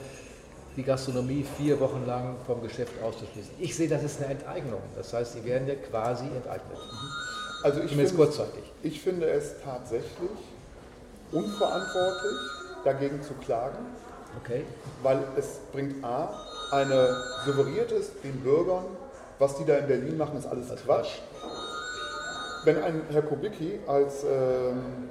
die 0.77 0.83
Gastronomie 0.85 1.45
vier 1.57 1.81
Wochen 1.81 2.05
lang 2.07 2.37
vom 2.47 2.63
Geschäft 2.63 2.93
auszuschließen. 3.03 3.53
Ich 3.59 3.75
sehe, 3.77 3.89
das 3.89 4.05
ist 4.05 4.23
eine 4.23 4.33
Enteignung. 4.33 4.81
Das 4.97 5.13
heißt, 5.13 5.33
sie 5.33 5.45
werden 5.45 5.67
ja 5.67 5.75
quasi 5.75 6.25
enteignet. 6.27 6.79
Also 7.65 7.81
ich 7.81 7.89
Zumindest 7.91 8.15
finde, 8.15 8.27
kurzzeitig. 8.27 8.73
ich 8.85 9.01
finde 9.01 9.29
es 9.29 9.55
tatsächlich 9.65 10.31
unverantwortlich, 11.33 12.39
dagegen 12.85 13.21
zu 13.23 13.35
klagen, 13.45 13.79
Okay? 14.45 14.65
weil 15.03 15.19
es 15.37 15.59
bringt 15.73 16.05
A, 16.05 16.29
eine 16.71 17.17
suggeriert 17.45 17.93
es 17.93 18.11
den 18.23 18.41
Bürgern, 18.41 18.85
was 19.39 19.57
die 19.57 19.65
da 19.65 19.77
in 19.77 19.87
Berlin 19.87 20.17
machen, 20.19 20.39
ist 20.39 20.47
alles 20.47 20.71
ist 20.71 20.85
Quatsch. 20.85 21.19
Wenn 22.65 22.83
ein 22.83 23.03
Herr 23.11 23.23
Kubicki 23.23 23.79
als 23.87 24.25
ähm, 24.25 25.09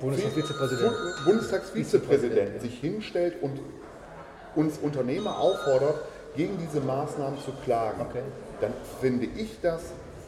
Bundesvizepräsident. 0.00 0.92
Bu- 0.92 1.30
Bundestagsvizepräsident 1.30 2.60
sich 2.60 2.78
hinstellt 2.80 3.40
und 3.42 3.60
uns 4.56 4.78
Unternehmer 4.78 5.38
auffordert, 5.38 5.94
gegen 6.36 6.58
diese 6.58 6.80
Maßnahmen 6.84 7.38
zu 7.38 7.52
klagen, 7.64 8.00
Okay. 8.00 8.22
dann 8.60 8.72
finde 9.00 9.26
ich 9.26 9.60
das 9.60 9.82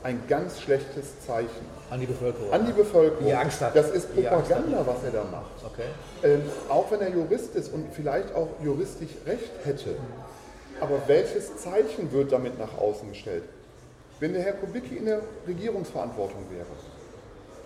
ein 0.04 0.22
ganz 0.28 0.60
schlechtes 0.60 1.20
Zeichen 1.26 1.66
An 1.90 1.98
die 1.98 2.06
Bevölkerung. 2.06 2.52
an 2.52 2.66
die 2.66 2.72
Bevölkerung. 2.72 3.26
Die 3.26 3.34
Angst 3.34 3.60
hat. 3.62 3.74
Das 3.74 3.90
ist 3.90 4.14
Propaganda, 4.14 4.86
was 4.86 5.02
er 5.02 5.10
da 5.10 5.24
macht. 5.24 5.50
Okay. 5.64 5.88
Ähm, 6.22 6.42
auch 6.68 6.90
wenn 6.90 7.00
er 7.00 7.08
Jurist 7.08 7.56
ist 7.56 7.72
und 7.72 7.92
vielleicht 7.92 8.34
auch 8.34 8.48
juristisch 8.62 9.10
recht 9.26 9.50
hätte. 9.64 9.96
Aber 10.80 11.00
welches 11.06 11.56
Zeichen 11.56 12.12
wird 12.12 12.32
damit 12.32 12.58
nach 12.58 12.76
außen 12.78 13.08
gestellt? 13.08 13.44
Wenn 14.20 14.34
der 14.34 14.42
Herr 14.42 14.52
Kubicki 14.52 14.96
in 14.96 15.06
der 15.06 15.20
Regierungsverantwortung 15.46 16.44
wäre, 16.50 16.66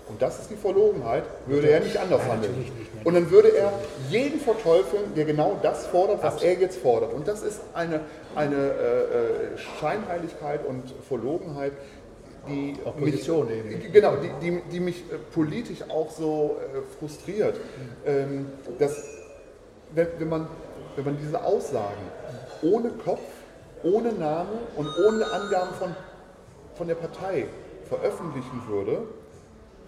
und 0.08 0.22
das 0.22 0.38
ist 0.38 0.50
die 0.50 0.56
Verlogenheit, 0.56 1.24
würde 1.46 1.68
er 1.68 1.80
nicht 1.80 1.98
anders 1.98 2.22
handeln. 2.22 2.52
natürlich 2.52 2.72
nicht, 2.78 2.94
nein. 2.94 3.04
Und 3.04 3.14
dann 3.14 3.30
würde 3.30 3.48
er 3.54 3.72
jeden 4.08 4.40
verteufeln, 4.40 5.14
der 5.14 5.26
genau 5.26 5.58
das 5.62 5.86
fordert, 5.86 6.22
was 6.22 6.42
er 6.42 6.54
jetzt 6.54 6.78
fordert. 6.78 7.12
Und 7.12 7.28
das 7.28 7.42
ist 7.42 7.60
eine, 7.74 8.00
eine 8.34 8.54
äh, 8.56 8.58
äh, 8.58 9.58
Scheinheiligkeit 9.78 10.64
und 10.66 10.94
Verlogenheit, 11.06 11.72
die 12.48 12.76
Opposition 12.84 13.46
mich, 13.46 13.56
eben. 13.56 13.92
Genau, 13.92 14.16
die, 14.16 14.30
die, 14.40 14.60
die 14.70 14.80
mich 14.80 14.98
äh, 15.10 15.16
politisch 15.32 15.82
auch 15.88 16.10
so 16.10 16.56
äh, 16.58 16.80
frustriert. 16.98 17.60
Ähm, 18.06 18.46
dass, 18.78 19.04
wenn, 19.94 20.08
wenn, 20.18 20.28
man, 20.28 20.48
wenn 20.96 21.04
man 21.04 21.18
diese 21.20 21.42
Aussagen 21.42 22.02
ohne 22.62 22.90
Kopf, 22.90 23.20
ohne 23.82 24.12
Name 24.12 24.50
und 24.76 24.88
ohne 25.06 25.30
Angaben 25.30 25.74
von, 25.78 25.94
von 26.74 26.88
der 26.88 26.96
Partei 26.96 27.46
veröffentlichen 27.88 28.62
würde, 28.68 29.02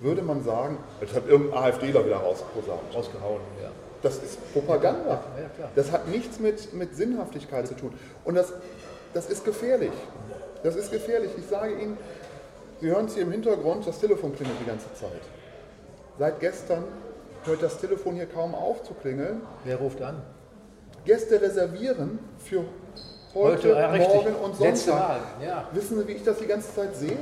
würde 0.00 0.22
man 0.22 0.42
sagen, 0.42 0.78
das 1.00 1.14
hat 1.14 1.28
irgendein 1.28 1.58
AfDler 1.58 2.04
wieder 2.06 2.16
rausposaunt. 2.16 2.94
Rausgehauen, 2.94 3.40
ja. 3.62 3.70
Das 4.02 4.16
ist 4.16 4.52
Propaganda. 4.54 5.22
Ja. 5.58 5.70
Das 5.74 5.92
hat 5.92 6.08
nichts 6.08 6.40
mit, 6.40 6.72
mit 6.72 6.96
Sinnhaftigkeit 6.96 7.68
zu 7.68 7.74
tun. 7.74 7.92
Und 8.24 8.34
das, 8.34 8.52
das 9.12 9.28
ist 9.28 9.44
gefährlich. 9.44 9.92
Das 10.62 10.74
ist 10.74 10.90
gefährlich. 10.90 11.30
Ich 11.38 11.46
sage 11.46 11.74
Ihnen, 11.74 11.98
Sie 12.80 12.88
hören 12.88 13.06
es 13.06 13.14
hier 13.14 13.24
im 13.24 13.32
Hintergrund, 13.32 13.86
das 13.86 13.98
Telefon 13.98 14.34
klingelt 14.34 14.58
die 14.60 14.66
ganze 14.66 14.92
Zeit. 14.94 15.20
Seit 16.18 16.40
gestern 16.40 16.84
hört 17.44 17.62
das 17.62 17.78
Telefon 17.78 18.14
hier 18.14 18.26
kaum 18.26 18.54
auf 18.54 18.82
zu 18.82 18.94
klingeln. 18.94 19.42
Wer 19.64 19.76
ruft 19.76 20.00
an? 20.00 20.22
Gäste 21.04 21.40
reservieren 21.40 22.18
für 22.38 22.64
heute, 23.34 23.68
ja, 23.68 23.90
richtig. 23.90 24.14
morgen 24.14 24.34
und 24.34 24.56
Sonntag. 24.56 25.20
Ja. 25.44 25.68
Wissen 25.72 25.98
Sie, 25.98 26.08
wie 26.08 26.12
ich 26.12 26.24
das 26.24 26.38
die 26.38 26.46
ganze 26.46 26.74
Zeit 26.74 26.96
sehe? 26.96 27.16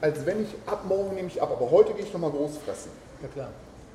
Als 0.00 0.24
wenn 0.26 0.42
ich 0.42 0.54
ab 0.66 0.84
morgen 0.88 1.14
nehme 1.14 1.28
ich 1.28 1.40
ab, 1.40 1.50
aber 1.52 1.70
heute 1.70 1.92
gehe 1.94 2.04
ich 2.04 2.12
nochmal 2.12 2.30
groß 2.30 2.58
fressen. 2.58 2.90
Ja, 3.22 3.28
klar. 3.28 3.48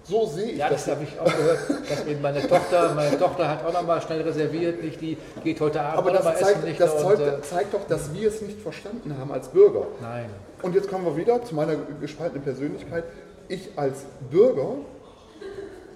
So 0.04 0.26
sehe 0.26 0.52
ich 0.52 0.58
Ja, 0.58 0.70
das 0.70 0.86
das. 0.86 0.96
habe 0.96 1.06
ich 1.06 1.18
auch 1.20 1.26
gehört, 1.26 1.60
dass 1.90 2.06
eben 2.06 2.22
meine 2.22 2.46
Tochter, 2.46 2.94
meine 2.94 3.18
Tochter 3.18 3.48
hat 3.50 3.66
auch 3.66 3.72
noch 3.74 3.84
mal 3.88 4.02
schnell 4.02 4.22
reserviert, 4.22 4.84
nicht 4.84 5.00
die 5.00 5.18
geht 5.44 5.62
heute 5.62 5.82
Abend 5.82 5.98
Aber 5.98 6.12
das, 6.12 6.26
essen, 6.26 6.44
zeigt, 6.46 6.64
nicht 6.66 6.80
das 6.80 6.94
und, 7.04 7.18
zeigt, 7.18 7.22
äh, 7.22 7.42
zeigt 7.42 7.74
doch, 7.74 7.88
dass 7.88 8.14
wir 8.14 8.28
es 8.28 8.42
nicht 8.42 8.60
verstanden 8.62 9.16
haben 9.18 9.32
als 9.32 9.48
Bürger. 9.48 9.88
Nein. 10.02 10.30
Und 10.62 10.76
jetzt 10.76 10.90
kommen 10.90 11.06
wir 11.06 11.16
wieder 11.16 11.44
zu 11.46 11.56
meiner 11.56 11.76
gespaltenen 12.02 12.44
Persönlichkeit. 12.44 13.06
Ich 13.48 13.70
als 13.78 14.00
Bürger 14.30 14.76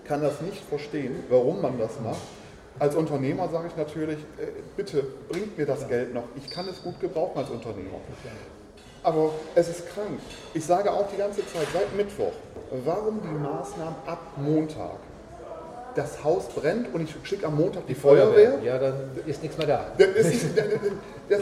kann 0.05 0.21
das 0.21 0.39
nicht 0.41 0.63
verstehen, 0.63 1.23
warum 1.29 1.61
man 1.61 1.77
das 1.77 1.99
macht. 2.01 2.21
Als 2.79 2.95
Unternehmer 2.95 3.49
sage 3.49 3.67
ich 3.67 3.75
natürlich, 3.75 4.19
äh, 4.37 4.47
bitte 4.77 5.03
bringt 5.27 5.57
mir 5.57 5.65
das 5.65 5.87
Geld 5.89 6.13
noch. 6.13 6.23
Ich 6.35 6.49
kann 6.49 6.67
es 6.69 6.81
gut 6.81 6.99
gebrauchen 7.01 7.37
als 7.39 7.49
Unternehmer. 7.49 7.99
Aber 9.03 9.31
es 9.55 9.67
ist 9.67 9.89
krank. 9.89 10.19
Ich 10.53 10.65
sage 10.65 10.91
auch 10.91 11.07
die 11.11 11.17
ganze 11.17 11.39
Zeit, 11.41 11.67
seit 11.73 11.95
Mittwoch, 11.95 12.33
warum 12.86 13.21
die 13.21 13.27
Maßnahmen 13.27 13.95
ab 14.06 14.19
Montag? 14.38 14.97
Das 15.95 16.23
Haus 16.23 16.47
brennt 16.49 16.93
und 16.93 17.01
ich 17.01 17.15
schicke 17.27 17.47
am 17.47 17.56
Montag 17.58 17.88
die, 17.88 17.95
Feuerwehr. 17.95 18.60
Ja, 18.63 18.77
dann 18.77 18.93
ist 19.25 19.41
nichts 19.41 19.58
mehr 19.58 19.65
da. 19.67 19.86
Das, 19.97 20.08
ist, 20.27 20.45
das, 21.30 21.41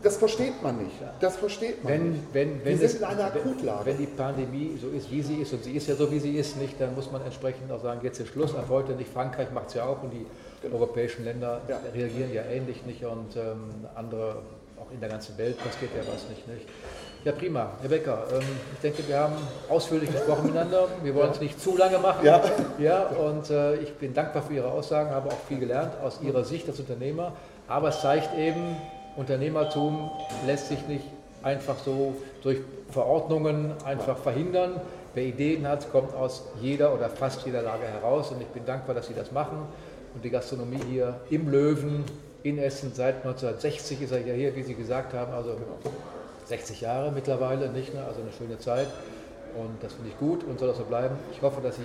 das 0.00 0.16
versteht 0.16 0.62
man 0.62 0.76
nicht. 0.78 0.94
Das 1.18 1.36
versteht 1.36 1.82
man 1.82 1.92
Wenn, 1.92 2.10
nicht. 2.12 2.22
wenn, 2.32 2.64
wenn, 2.64 2.78
Wir 2.78 2.86
es, 2.86 2.92
sind 2.92 3.00
in 3.02 3.08
einer 3.08 3.34
wenn, 3.34 3.40
Akutlage. 3.42 3.86
wenn 3.86 3.98
die 3.98 4.06
Pandemie 4.06 4.78
so 4.80 4.88
ist, 4.96 5.10
wie 5.10 5.22
sie 5.22 5.36
ist, 5.42 5.52
und 5.52 5.64
sie 5.64 5.72
ist 5.72 5.88
ja 5.88 5.96
so, 5.96 6.08
wie 6.12 6.20
sie 6.20 6.36
ist, 6.36 6.56
nicht, 6.56 6.80
dann 6.80 6.94
muss 6.94 7.10
man 7.10 7.20
entsprechend 7.24 7.72
auch 7.72 7.82
sagen, 7.82 7.98
jetzt 8.04 8.20
ist 8.20 8.28
Schluss, 8.28 8.54
ab 8.54 8.66
heute 8.68 8.92
nicht. 8.92 9.12
Frankreich 9.12 9.50
macht 9.50 9.68
es 9.68 9.74
ja 9.74 9.86
auch 9.86 10.02
und 10.04 10.12
die 10.12 10.24
europäischen 10.72 11.24
Länder 11.24 11.60
Ja. 11.68 11.80
reagieren 11.92 12.32
ja 12.32 12.42
ähnlich 12.44 12.86
nicht 12.86 13.04
und 13.04 13.34
ähm, 13.36 13.70
andere, 13.96 14.36
auch 14.78 14.92
in 14.92 15.00
der 15.00 15.08
ganzen 15.08 15.36
Welt 15.36 15.56
passiert 15.58 15.90
ja 15.96 16.02
was 16.12 16.28
nicht. 16.28 16.46
nicht. 16.46 16.68
Ja, 17.28 17.34
prima. 17.34 17.68
Herr 17.82 17.90
Becker, 17.90 18.24
ähm, 18.32 18.46
ich 18.72 18.80
denke, 18.80 19.06
wir 19.06 19.18
haben 19.18 19.34
ausführlich 19.68 20.10
gesprochen 20.10 20.46
miteinander. 20.46 20.88
Wir 21.02 21.14
wollen 21.14 21.30
es 21.30 21.38
nicht 21.42 21.60
zu 21.60 21.76
lange 21.76 21.98
machen. 21.98 22.24
Ja. 22.24 22.40
ja 22.78 23.02
und 23.08 23.50
äh, 23.50 23.74
ich 23.74 23.92
bin 23.96 24.14
dankbar 24.14 24.42
für 24.42 24.54
Ihre 24.54 24.70
Aussagen, 24.70 25.10
habe 25.10 25.28
auch 25.28 25.38
viel 25.46 25.58
gelernt 25.58 25.92
aus 26.02 26.20
Ihrer 26.22 26.42
Sicht 26.42 26.66
als 26.70 26.80
Unternehmer. 26.80 27.32
Aber 27.68 27.90
es 27.90 28.00
zeigt 28.00 28.34
eben, 28.38 28.78
Unternehmertum 29.18 30.10
lässt 30.46 30.68
sich 30.68 30.88
nicht 30.88 31.04
einfach 31.42 31.76
so 31.84 32.16
durch 32.42 32.60
Verordnungen 32.92 33.74
einfach 33.84 34.16
verhindern. 34.16 34.80
Wer 35.12 35.24
Ideen 35.24 35.68
hat, 35.68 35.92
kommt 35.92 36.14
aus 36.14 36.44
jeder 36.62 36.94
oder 36.94 37.10
fast 37.10 37.44
jeder 37.44 37.60
Lage 37.60 37.84
heraus. 37.84 38.30
Und 38.30 38.40
ich 38.40 38.48
bin 38.48 38.64
dankbar, 38.64 38.94
dass 38.94 39.06
Sie 39.06 39.14
das 39.14 39.32
machen. 39.32 39.58
Und 40.14 40.24
die 40.24 40.30
Gastronomie 40.30 40.80
hier 40.88 41.20
im 41.28 41.50
Löwen 41.50 42.06
in 42.42 42.56
Essen 42.56 42.92
seit 42.94 43.16
1960 43.16 44.00
ist 44.00 44.12
er 44.12 44.26
ja 44.26 44.32
hier, 44.32 44.56
wie 44.56 44.62
Sie 44.62 44.74
gesagt 44.74 45.12
haben, 45.12 45.34
also 45.34 45.58
60 46.48 46.80
Jahre 46.80 47.12
mittlerweile, 47.12 47.70
nicht? 47.70 47.94
Ne? 47.94 48.02
Also 48.04 48.20
eine 48.22 48.32
schöne 48.32 48.58
Zeit. 48.58 48.88
Und 49.54 49.82
das 49.82 49.94
finde 49.94 50.10
ich 50.10 50.18
gut 50.18 50.44
und 50.44 50.58
soll 50.58 50.70
auch 50.70 50.76
so 50.76 50.84
bleiben. 50.84 51.16
Ich 51.32 51.42
hoffe, 51.42 51.60
dass 51.60 51.76
Sie 51.76 51.82